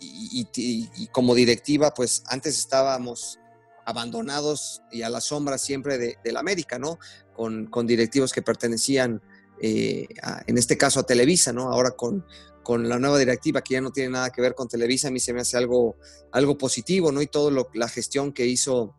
y, 0.00 0.48
y 0.56 1.06
como 1.12 1.36
directiva, 1.36 1.94
pues 1.94 2.24
antes 2.26 2.58
estábamos 2.58 3.38
abandonados 3.84 4.82
y 4.90 5.02
a 5.02 5.10
la 5.10 5.20
sombra 5.20 5.58
siempre 5.58 5.98
de, 5.98 6.32
la 6.32 6.40
América, 6.40 6.78
¿no? 6.78 6.98
Con, 7.34 7.86
directivos 7.86 8.32
que 8.32 8.42
pertenecían, 8.42 9.20
eh, 9.60 10.06
en 10.46 10.58
este 10.58 10.76
caso, 10.76 11.00
a 11.00 11.06
Televisa, 11.06 11.52
¿no? 11.52 11.72
Ahora 11.72 11.92
con, 11.92 12.24
con 12.62 12.88
la 12.88 12.98
nueva 12.98 13.18
directiva 13.18 13.62
que 13.62 13.74
ya 13.74 13.80
no 13.80 13.92
tiene 13.92 14.10
nada 14.10 14.30
que 14.30 14.40
ver 14.40 14.54
con 14.54 14.68
Televisa, 14.68 15.08
a 15.08 15.10
mí 15.10 15.20
se 15.20 15.32
me 15.32 15.40
hace 15.40 15.56
algo, 15.56 15.96
algo 16.32 16.56
positivo, 16.58 17.12
¿no? 17.12 17.22
Y 17.22 17.26
toda 17.26 17.64
la 17.74 17.88
gestión 17.88 18.32
que 18.32 18.46
hizo 18.46 18.96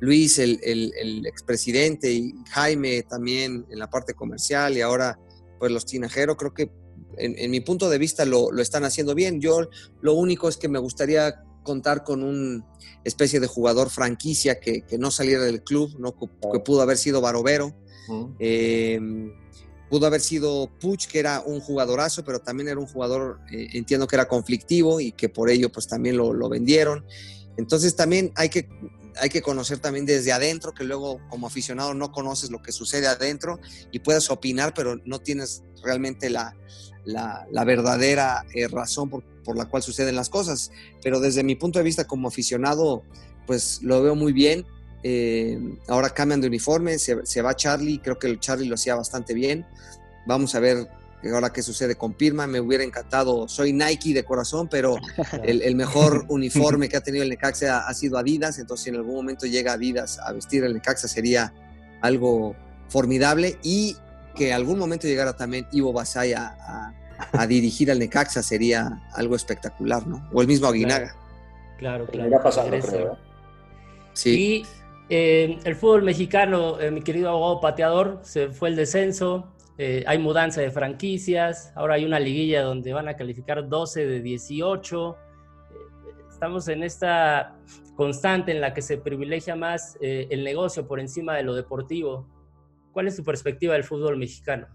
Luis, 0.00 0.38
el, 0.38 0.60
el, 0.62 1.26
expresidente, 1.26 2.12
y 2.12 2.34
Jaime 2.50 3.02
también 3.02 3.66
en 3.70 3.78
la 3.78 3.88
parte 3.88 4.14
comercial, 4.14 4.76
y 4.76 4.80
ahora 4.80 5.18
pues 5.58 5.70
los 5.70 5.86
tinajeros, 5.86 6.36
creo 6.36 6.52
que 6.52 6.70
en, 7.18 7.50
mi 7.50 7.60
punto 7.60 7.88
de 7.88 7.98
vista 7.98 8.24
lo, 8.24 8.50
lo, 8.50 8.62
están 8.62 8.84
haciendo 8.84 9.14
bien. 9.14 9.40
Yo 9.40 9.68
lo 10.00 10.14
único 10.14 10.48
es 10.48 10.56
que 10.56 10.68
me 10.68 10.78
gustaría 10.78 11.44
contar 11.62 12.04
con 12.04 12.22
una 12.22 12.64
especie 13.04 13.40
de 13.40 13.46
jugador 13.46 13.90
franquicia 13.90 14.60
que, 14.60 14.84
no 14.98 15.10
saliera 15.10 15.44
del 15.44 15.62
club, 15.62 15.94
¿no? 15.98 16.14
que 16.18 16.60
pudo 16.60 16.82
haber 16.82 16.98
sido 16.98 17.20
Barovero. 17.20 17.74
Em, 18.38 19.32
pudo 19.88 20.06
haber 20.06 20.20
sido 20.20 20.70
Puch, 20.80 21.06
que 21.06 21.18
era 21.18 21.42
un 21.44 21.60
jugadorazo, 21.60 22.24
pero 22.24 22.40
también 22.40 22.68
era 22.68 22.80
un 22.80 22.86
jugador, 22.86 23.40
eh, 23.52 23.68
entiendo 23.74 24.06
que 24.06 24.16
era 24.16 24.26
conflictivo 24.26 25.00
y 25.00 25.12
que 25.12 25.28
por 25.28 25.50
ello 25.50 25.70
pues 25.70 25.86
también 25.86 26.16
lo, 26.16 26.48
vendieron. 26.48 27.04
Entonces 27.56 27.94
también 27.94 28.32
hay 28.34 28.48
que, 28.48 28.68
hay 29.20 29.28
que 29.28 29.42
conocer 29.42 29.78
también 29.78 30.06
desde 30.06 30.32
adentro, 30.32 30.72
que 30.72 30.84
luego 30.84 31.20
como 31.28 31.46
aficionado 31.46 31.94
no 31.94 32.12
conoces 32.12 32.50
lo 32.50 32.62
que 32.62 32.72
sucede 32.72 33.06
adentro 33.06 33.58
y 33.90 34.00
puedes 34.00 34.30
opinar, 34.30 34.74
pero 34.74 34.96
no 35.04 35.18
tienes 35.20 35.62
realmente 35.82 36.30
la, 36.30 36.54
la, 37.04 37.64
verdadera 37.64 38.44
eh, 38.54 38.68
razón 38.68 39.10
por, 39.10 39.24
por, 39.42 39.56
la 39.56 39.66
cual 39.66 39.82
suceden 39.82 40.16
las 40.16 40.28
cosas. 40.28 40.70
Pero 41.02 41.20
desde 41.20 41.42
mi 41.42 41.56
punto 41.56 41.78
de 41.78 41.84
vista 41.84 42.06
como 42.06 42.28
aficionado, 42.28 43.02
pues 43.46 43.80
lo 43.82 44.02
veo 44.02 44.14
muy 44.14 44.32
bien. 44.32 44.66
Eh, 45.04 45.58
ahora 45.88 46.10
cambian 46.10 46.40
de 46.40 46.46
uniforme, 46.46 46.98
se, 46.98 47.42
va 47.42 47.56
Charlie, 47.56 47.98
creo 47.98 48.18
que 48.18 48.38
Charlie 48.38 48.68
lo 48.68 48.76
hacía 48.76 48.94
bastante 48.94 49.34
bien. 49.34 49.66
Vamos 50.26 50.54
a 50.54 50.60
ver 50.60 50.88
ahora 51.30 51.52
qué 51.52 51.62
sucede 51.62 51.94
con 51.94 52.14
Pirma. 52.14 52.46
Me 52.46 52.60
hubiera 52.60 52.84
encantado, 52.84 53.48
soy 53.48 53.72
Nike 53.72 54.14
de 54.14 54.24
corazón, 54.24 54.68
pero 54.68 54.96
el, 55.44 55.74
mejor 55.76 56.24
uniforme 56.28 56.88
que 56.88 56.96
ha 56.96 57.00
tenido 57.00 57.22
el 57.22 57.30
Necaxa 57.30 57.86
ha, 57.86 57.94
sido 57.94 58.18
Adidas, 58.18 58.58
entonces 58.58 58.84
si 58.84 58.90
en 58.90 58.96
algún 58.96 59.14
momento 59.14 59.46
llega 59.46 59.74
Adidas 59.74 60.18
a 60.18 60.32
vestir 60.32 60.64
el 60.64 60.74
Necaxa 60.74 61.08
sería 61.08 61.52
algo 62.00 62.56
formidable 62.88 63.58
y 63.62 63.96
que 64.34 64.52
algún 64.52 64.78
momento 64.78 65.06
llegara 65.06 65.36
también 65.36 65.66
Ivo 65.72 65.92
Basay 65.92 66.32
a, 66.32 66.94
dirigir 67.48 67.90
al 67.90 68.00
Necaxa 68.00 68.42
sería 68.42 69.00
algo 69.14 69.36
espectacular, 69.36 70.06
¿no? 70.06 70.28
O 70.32 70.40
el 70.40 70.48
mismo 70.48 70.66
Aguinaga. 70.66 71.14
Claro, 71.78 72.06
claro. 72.06 72.42
pasando, 72.42 72.76
Sí. 74.14 74.30
Y 74.30 74.66
eh, 75.08 75.58
el 75.64 75.76
fútbol 75.76 76.02
mexicano, 76.02 76.80
eh, 76.80 76.90
mi 76.90 77.02
querido 77.02 77.28
abogado 77.30 77.60
pateador, 77.60 78.20
se 78.22 78.48
fue 78.48 78.70
el 78.70 78.76
descenso, 78.76 79.52
eh, 79.82 80.04
hay 80.06 80.18
mudanza 80.18 80.60
de 80.60 80.70
franquicias, 80.70 81.72
ahora 81.74 81.94
hay 81.94 82.04
una 82.04 82.20
liguilla 82.20 82.62
donde 82.62 82.92
van 82.92 83.08
a 83.08 83.16
calificar 83.16 83.68
12 83.68 84.06
de 84.06 84.20
18. 84.20 85.16
estamos 86.30 86.68
en 86.68 86.82
esta 86.82 87.56
constante 87.96 88.52
en 88.52 88.60
la 88.60 88.74
que 88.74 88.82
se 88.82 88.98
privilegia 88.98 89.54
más 89.54 89.96
el 90.00 90.44
negocio 90.44 90.88
por 90.88 90.98
encima 90.98 91.36
de 91.36 91.42
lo 91.42 91.54
deportivo. 91.54 92.26
¿Cuál 92.92 93.08
es 93.08 93.16
tu 93.16 93.24
perspectiva 93.24 93.74
del 93.74 93.84
fútbol 93.84 94.16
mexicano? 94.16 94.66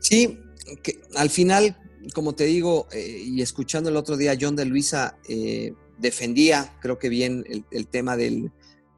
Sí, 0.00 0.38
que 0.82 1.00
al 1.14 1.30
final, 1.30 1.76
como 2.14 2.34
te 2.34 2.44
digo, 2.44 2.88
eh, 2.92 3.22
y 3.24 3.42
escuchando 3.42 3.90
el 3.90 3.96
otro 3.96 4.16
día, 4.16 4.36
John 4.38 4.56
de 4.56 4.64
Luisa 4.64 5.18
eh, 5.28 5.74
defendía, 5.98 6.76
creo 6.80 6.98
que 6.98 7.08
bien, 7.08 7.44
el, 7.70 7.86
tema 7.86 8.16
del 8.16 8.50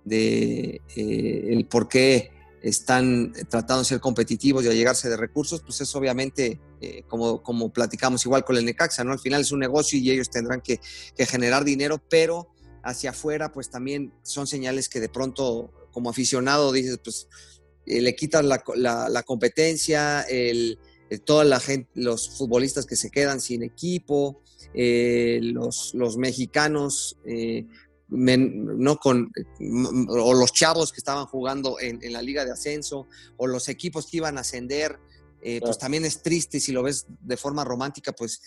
de, 0.05 0.81
eh, 0.97 1.47
el 1.51 1.67
por 1.67 1.89
qué 1.89 2.31
están 2.63 3.33
tratando 3.49 3.81
de 3.81 3.85
ser 3.85 4.01
competitivos 4.01 4.65
y 4.65 4.69
a 4.69 4.73
llegarse 4.73 5.09
de 5.09 5.17
recursos, 5.17 5.63
pues 5.63 5.81
es 5.81 5.95
obviamente, 5.97 6.61
eh, 6.81 7.03
como, 7.09 7.43
como 7.43 7.73
platicamos 7.73 8.25
igual 8.25 8.45
con 8.45 8.57
el 8.57 8.65
Necaxa, 8.65 9.03
¿no? 9.03 9.13
Al 9.13 9.19
final 9.19 9.41
es 9.41 9.51
un 9.51 9.59
negocio 9.59 9.99
y 9.99 10.11
ellos 10.11 10.31
tendrán 10.31 10.61
que, 10.61 10.81
generar 11.27 11.65
dinero, 11.65 12.01
pero 12.09 12.49
hacia 12.85 13.11
afuera, 13.11 13.53
pues 13.53 13.69
también 13.69 14.13
son 14.23 14.47
señales 14.47 14.89
que 14.89 15.01
de 15.01 15.09
pronto, 15.09 15.73
como 15.91 16.11
aficionado, 16.11 16.71
dices, 16.73 17.01
pues 17.03 17.27
eh, 17.87 18.01
le 18.01 18.15
quitas 18.15 18.45
la, 18.45 18.63
la, 18.77 19.23
competencia, 19.25 20.23
el, 20.23 20.79
toda 21.25 21.45
la 21.45 21.59
gente, 21.59 21.91
los 21.95 22.31
futbolistas 22.39 22.87
que 22.87 22.97
se 22.97 23.11
quedan 23.11 23.41
sin 23.41 23.65
equipo, 23.65 24.41
los, 24.75 25.95
los 25.95 26.17
mexicanos 26.17 27.19
no 28.13 28.97
con 28.99 29.33
o 30.09 30.35
los 30.35 30.53
chavos 30.53 30.93
que 30.93 30.99
estaban 30.99 31.27
jugando 31.27 31.79
en, 31.81 32.13
la 32.13 32.23
liga 32.23 32.45
de 32.45 32.53
ascenso 32.53 33.09
o 33.37 33.47
los 33.47 33.69
equipos 33.69 34.07
que 34.07 34.19
iban 34.19 34.39
a 34.39 34.43
ascender 34.43 34.99
eh, 35.41 35.61
pues 35.61 35.79
también 35.79 36.05
es 36.05 36.23
triste 36.23 36.61
si 36.61 36.73
lo 36.73 36.83
ves 36.83 37.07
de 37.09 37.37
forma 37.37 37.65
romántica 37.65 38.13
pues 38.13 38.41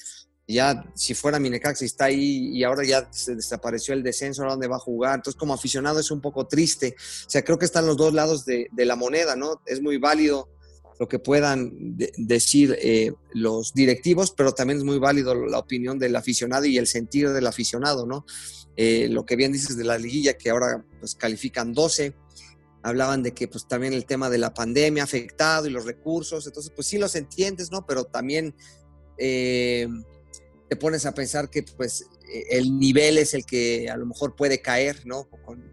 ya 0.47 0.85
si 0.93 1.15
fuera 1.15 1.39
Minecax 1.39 1.81
está 1.81 2.05
ahí 2.05 2.49
y 2.55 2.63
ahora 2.63 2.83
ya 2.85 3.07
se 3.11 3.35
desapareció 3.35 3.93
el 3.93 4.03
descenso 4.03 4.41
ahora 4.41 4.53
dónde 4.53 4.67
va 4.67 4.75
a 4.75 4.79
jugar 4.79 5.15
entonces 5.15 5.39
como 5.39 5.53
aficionado 5.53 5.99
es 5.99 6.11
un 6.11 6.21
poco 6.21 6.47
triste. 6.47 6.95
O 7.25 7.29
sea 7.29 7.43
creo 7.43 7.57
que 7.57 7.65
están 7.65 7.87
los 7.87 7.97
dos 7.97 8.13
lados 8.13 8.45
de, 8.45 8.69
la 8.77 8.95
moneda 8.95 9.35
no 9.35 9.61
es 9.65 9.81
muy 9.81 9.97
válido 9.97 10.49
lo 10.99 11.07
que 11.07 11.19
puedan 11.19 11.73
decir 12.17 12.77
eh, 12.81 13.13
los 13.33 13.73
directivos, 13.73 14.31
pero 14.31 14.53
también 14.53 14.79
es 14.79 14.85
muy 14.85 14.97
válido 14.97 15.35
la 15.35 15.59
opinión 15.59 15.99
del 15.99 16.15
aficionado 16.15 16.65
y 16.65 16.77
el 16.77 16.87
sentir 16.87 17.29
del 17.29 17.47
aficionado, 17.47 18.05
¿no? 18.05 18.25
Eh, 18.77 19.07
lo 19.09 19.25
que 19.25 19.35
bien 19.35 19.51
dices 19.51 19.77
de 19.77 19.83
la 19.83 19.97
liguilla, 19.97 20.37
que 20.37 20.49
ahora 20.49 20.85
pues 20.99 21.15
califican 21.15 21.73
12, 21.73 22.13
hablaban 22.81 23.23
de 23.23 23.33
que 23.33 23.47
pues 23.47 23.67
también 23.67 23.93
el 23.93 24.05
tema 24.05 24.29
de 24.29 24.37
la 24.37 24.53
pandemia 24.53 25.03
ha 25.03 25.05
afectado 25.05 25.67
y 25.67 25.71
los 25.71 25.85
recursos, 25.85 26.45
entonces 26.45 26.71
pues 26.75 26.87
sí 26.87 26.97
los 26.97 27.15
entiendes, 27.15 27.71
¿no? 27.71 27.85
Pero 27.85 28.05
también 28.05 28.55
eh, 29.17 29.87
te 30.69 30.75
pones 30.75 31.05
a 31.05 31.13
pensar 31.13 31.49
que 31.49 31.63
pues 31.63 32.05
e, 32.31 32.57
el 32.57 32.77
nivel 32.77 33.17
es 33.17 33.33
el 33.33 33.45
que 33.45 33.89
a 33.89 33.97
lo 33.97 34.05
mejor 34.05 34.35
puede 34.35 34.61
caer, 34.61 35.05
¿no? 35.05 35.27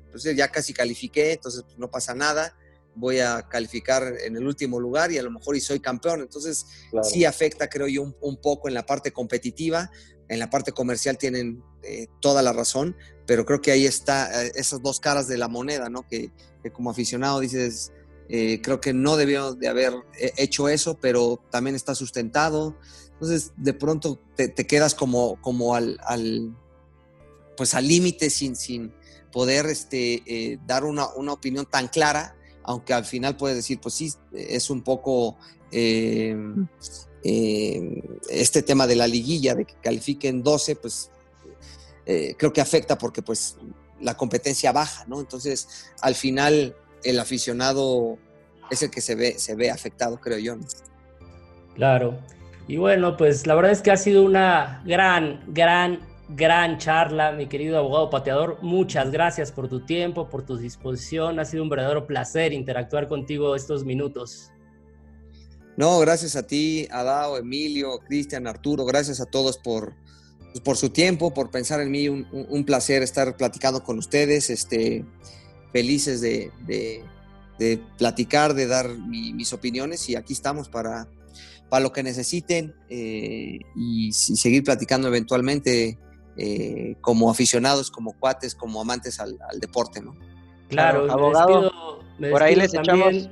Entonces 0.06 0.36
ya 0.36 0.48
casi 0.48 0.72
califiqué, 0.72 1.32
entonces 1.32 1.62
pues, 1.64 1.78
no 1.78 1.90
pasa 1.90 2.14
nada, 2.14 2.56
voy 2.94 3.20
a 3.20 3.48
calificar 3.48 4.14
en 4.24 4.36
el 4.36 4.46
último 4.46 4.78
lugar 4.78 5.12
y 5.12 5.18
a 5.18 5.22
lo 5.22 5.30
mejor 5.30 5.56
y 5.56 5.60
soy 5.60 5.80
campeón, 5.80 6.20
entonces 6.20 6.66
sí 7.02 7.24
afecta 7.24 7.68
creo 7.68 7.88
yo 7.88 8.02
un 8.02 8.36
poco 8.36 8.68
en 8.68 8.74
la 8.74 8.84
parte 8.84 9.12
competitiva, 9.12 9.90
en 10.32 10.38
la 10.38 10.48
parte 10.48 10.72
comercial 10.72 11.18
tienen 11.18 11.62
eh, 11.82 12.06
toda 12.20 12.42
la 12.42 12.54
razón, 12.54 12.96
pero 13.26 13.44
creo 13.44 13.60
que 13.60 13.70
ahí 13.70 13.84
está 13.84 14.44
eh, 14.44 14.52
esas 14.54 14.82
dos 14.82 14.98
caras 14.98 15.28
de 15.28 15.36
la 15.36 15.48
moneda, 15.48 15.90
¿no? 15.90 16.06
Que, 16.06 16.30
como 16.72 16.90
aficionado 16.90 17.40
dices, 17.40 17.92
eh, 18.30 18.60
creo 18.62 18.80
que 18.80 18.94
no 18.94 19.16
debió 19.16 19.52
de 19.52 19.68
haber 19.68 19.92
hecho 20.38 20.70
eso, 20.70 20.98
pero 21.00 21.38
también 21.50 21.76
está 21.76 21.94
sustentado. 21.94 22.78
Entonces, 23.12 23.52
de 23.56 23.74
pronto 23.74 24.20
te, 24.34 24.54
quedas 24.54 24.94
como, 24.94 25.40
como 25.42 25.74
al, 25.74 25.98
al 26.04 26.56
pues 27.56 27.74
al 27.74 27.86
límite 27.86 28.30
sin, 28.30 28.56
sin 28.56 28.94
poder 29.32 29.66
este, 29.66 30.58
dar 30.66 30.84
una, 30.84 31.08
una, 31.14 31.32
opinión 31.32 31.66
tan 31.66 31.88
clara, 31.88 32.36
aunque 32.64 32.94
al 32.94 33.04
final 33.04 33.36
puedes 33.36 33.56
decir, 33.56 33.80
pues 33.80 33.94
sí, 33.94 34.12
es 34.32 34.70
un 34.70 34.82
poco 34.82 35.36
eh, 35.70 36.36
este 38.28 38.62
tema 38.62 38.86
de 38.86 38.96
la 38.96 39.06
liguilla, 39.06 39.54
de 39.54 39.64
que 39.64 39.74
califiquen 39.82 40.42
12, 40.42 40.76
pues 40.76 41.10
eh, 42.06 42.34
creo 42.36 42.52
que 42.52 42.60
afecta 42.60 42.98
porque 42.98 43.22
pues 43.22 43.56
la 44.00 44.16
competencia 44.16 44.72
baja, 44.72 45.04
¿no? 45.06 45.20
Entonces, 45.20 45.86
al 46.00 46.14
final, 46.14 46.76
el 47.04 47.18
aficionado 47.20 48.18
es 48.70 48.82
el 48.82 48.90
que 48.90 49.00
se 49.00 49.14
ve, 49.14 49.38
se 49.38 49.54
ve 49.54 49.70
afectado, 49.70 50.20
creo 50.20 50.38
yo. 50.38 50.56
Claro. 51.74 52.18
Y 52.68 52.76
bueno, 52.76 53.16
pues 53.16 53.46
la 53.46 53.54
verdad 53.54 53.72
es 53.72 53.82
que 53.82 53.90
ha 53.90 53.96
sido 53.96 54.24
una 54.24 54.82
gran, 54.84 55.44
gran, 55.48 56.00
gran 56.28 56.78
charla, 56.78 57.32
mi 57.32 57.46
querido 57.46 57.78
abogado 57.78 58.10
pateador. 58.10 58.58
Muchas 58.62 59.10
gracias 59.10 59.52
por 59.52 59.68
tu 59.68 59.84
tiempo, 59.84 60.28
por 60.28 60.44
tu 60.44 60.56
disposición. 60.56 61.38
Ha 61.38 61.44
sido 61.44 61.62
un 61.62 61.68
verdadero 61.68 62.06
placer 62.06 62.52
interactuar 62.52 63.08
contigo 63.08 63.54
estos 63.54 63.84
minutos. 63.84 64.50
No, 65.76 65.98
gracias 66.00 66.36
a 66.36 66.46
ti, 66.46 66.86
Adao, 66.90 67.38
Emilio, 67.38 67.98
Cristian, 68.06 68.46
Arturo, 68.46 68.84
gracias 68.84 69.20
a 69.20 69.26
todos 69.26 69.56
por, 69.56 69.94
pues, 70.52 70.60
por 70.60 70.76
su 70.76 70.90
tiempo, 70.90 71.32
por 71.32 71.50
pensar 71.50 71.80
en 71.80 71.90
mí. 71.90 72.08
Un, 72.08 72.64
placer 72.64 73.02
estar 73.02 73.36
platicando 73.36 73.82
con 73.82 73.98
ustedes, 73.98 74.50
este, 74.50 75.04
felices 75.72 76.20
de, 76.20 76.52
platicar, 77.96 78.54
de 78.54 78.66
dar 78.66 78.90
mis 78.98 79.52
opiniones 79.52 80.08
y 80.10 80.16
aquí 80.16 80.34
estamos 80.34 80.68
para, 80.68 81.08
para 81.72 81.82
lo 81.82 81.92
que 81.92 82.02
necesiten 82.02 82.74
eh, 82.90 83.60
y, 83.74 84.12
seguir 84.12 84.62
platicando 84.62 85.08
eventualmente 85.08 85.98
eh, 86.36 86.96
como 87.00 87.30
aficionados, 87.30 87.90
como 87.90 88.12
cuates, 88.12 88.54
como 88.54 88.80
amantes 88.80 89.20
al, 89.20 89.38
deporte, 89.58 90.00
¿no? 90.00 90.16
Claro, 90.68 91.10
abogado, 91.10 92.00
por 92.30 92.42
ahí 92.42 92.54
les 92.56 92.72
echamos 92.72 93.28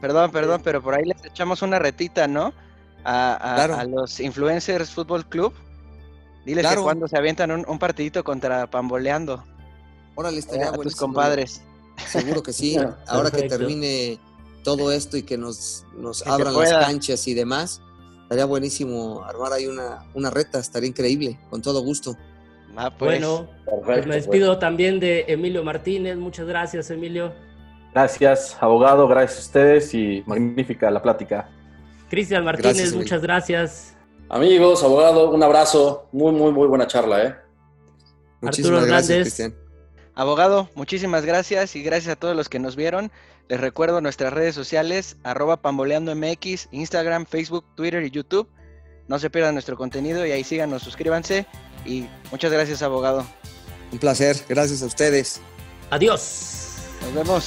Perdón, 0.00 0.30
perdón, 0.32 0.62
pero 0.64 0.82
por 0.82 0.94
ahí 0.94 1.04
les 1.04 1.22
echamos 1.24 1.62
una 1.62 1.78
retita, 1.78 2.26
¿no? 2.26 2.54
A, 3.04 3.86
los 3.88 4.18
Influencers 4.20 4.90
Fútbol 4.90 5.26
Club. 5.26 5.52
Diles 6.44 6.66
que 6.66 6.76
cuando 6.76 7.06
se 7.06 7.16
avientan 7.18 7.50
un, 7.50 7.78
partidito 7.78 8.24
contra 8.24 8.68
Pamboleando. 8.68 9.44
Órale, 10.14 10.38
estaría 10.38 10.70
a 10.70 10.72
tus 10.72 10.96
compadres. 10.96 11.62
Seguro 12.06 12.42
que 12.42 12.52
sí. 12.52 12.76
Ahora 13.06 13.30
que 13.30 13.42
termine 13.42 14.18
todo 14.64 14.90
esto 14.90 15.16
y 15.16 15.22
que 15.22 15.36
nos, 15.36 15.84
nos 15.96 16.26
abran 16.26 16.54
las 16.54 16.70
canchas 16.70 17.26
y 17.28 17.34
demás, 17.34 17.82
estaría 18.22 18.44
buenísimo 18.46 19.22
armar 19.24 19.52
ahí 19.52 19.66
una, 19.66 20.06
una 20.14 20.30
reta, 20.30 20.58
estaría 20.58 20.88
increíble, 20.88 21.38
con 21.50 21.60
todo 21.60 21.82
gusto. 21.82 22.16
Ah, 22.76 22.90
pues. 22.96 23.20
Bueno, 23.20 23.48
pues 23.84 24.06
me 24.06 24.16
despido 24.16 24.58
también 24.58 25.00
de 25.00 25.24
Emilio 25.28 25.64
Martínez. 25.64 26.16
Muchas 26.16 26.46
gracias, 26.46 26.90
Emilio. 26.90 27.32
Gracias, 27.92 28.56
abogado, 28.60 29.08
gracias 29.08 29.38
a 29.38 29.42
ustedes 29.42 29.94
y 29.94 30.22
magnífica 30.26 30.90
la 30.90 31.02
plática. 31.02 31.48
Cristian 32.08 32.44
Martínez, 32.44 32.94
muchas 32.94 33.22
gracias. 33.22 33.96
Amigos, 34.28 34.84
abogado, 34.84 35.30
un 35.30 35.42
abrazo. 35.42 36.08
Muy, 36.12 36.32
muy, 36.32 36.52
muy 36.52 36.68
buena 36.68 36.86
charla, 36.86 37.24
¿eh? 37.24 37.34
Muchísimas 38.40 38.86
gracias, 38.86 39.22
Cristian. 39.22 39.54
Abogado, 40.14 40.68
muchísimas 40.74 41.24
gracias 41.24 41.74
y 41.76 41.82
gracias 41.82 42.12
a 42.12 42.16
todos 42.16 42.36
los 42.36 42.48
que 42.48 42.58
nos 42.58 42.76
vieron. 42.76 43.10
Les 43.48 43.60
recuerdo 43.60 44.00
nuestras 44.00 44.32
redes 44.32 44.54
sociales, 44.54 45.16
arroba 45.24 45.56
pamboleandomx, 45.56 46.68
Instagram, 46.70 47.26
Facebook, 47.26 47.64
Twitter 47.74 48.04
y 48.04 48.10
YouTube. 48.10 48.48
No 49.08 49.18
se 49.18 49.30
pierdan 49.30 49.54
nuestro 49.54 49.76
contenido 49.76 50.24
y 50.24 50.30
ahí 50.30 50.44
síganos, 50.44 50.82
suscríbanse 50.82 51.46
y 51.84 52.08
muchas 52.30 52.52
gracias, 52.52 52.82
abogado. 52.82 53.26
Un 53.92 53.98
placer, 53.98 54.36
gracias 54.48 54.82
a 54.82 54.86
ustedes. 54.86 55.40
Adiós. 55.90 56.76
Nos 57.02 57.14
vemos. 57.14 57.46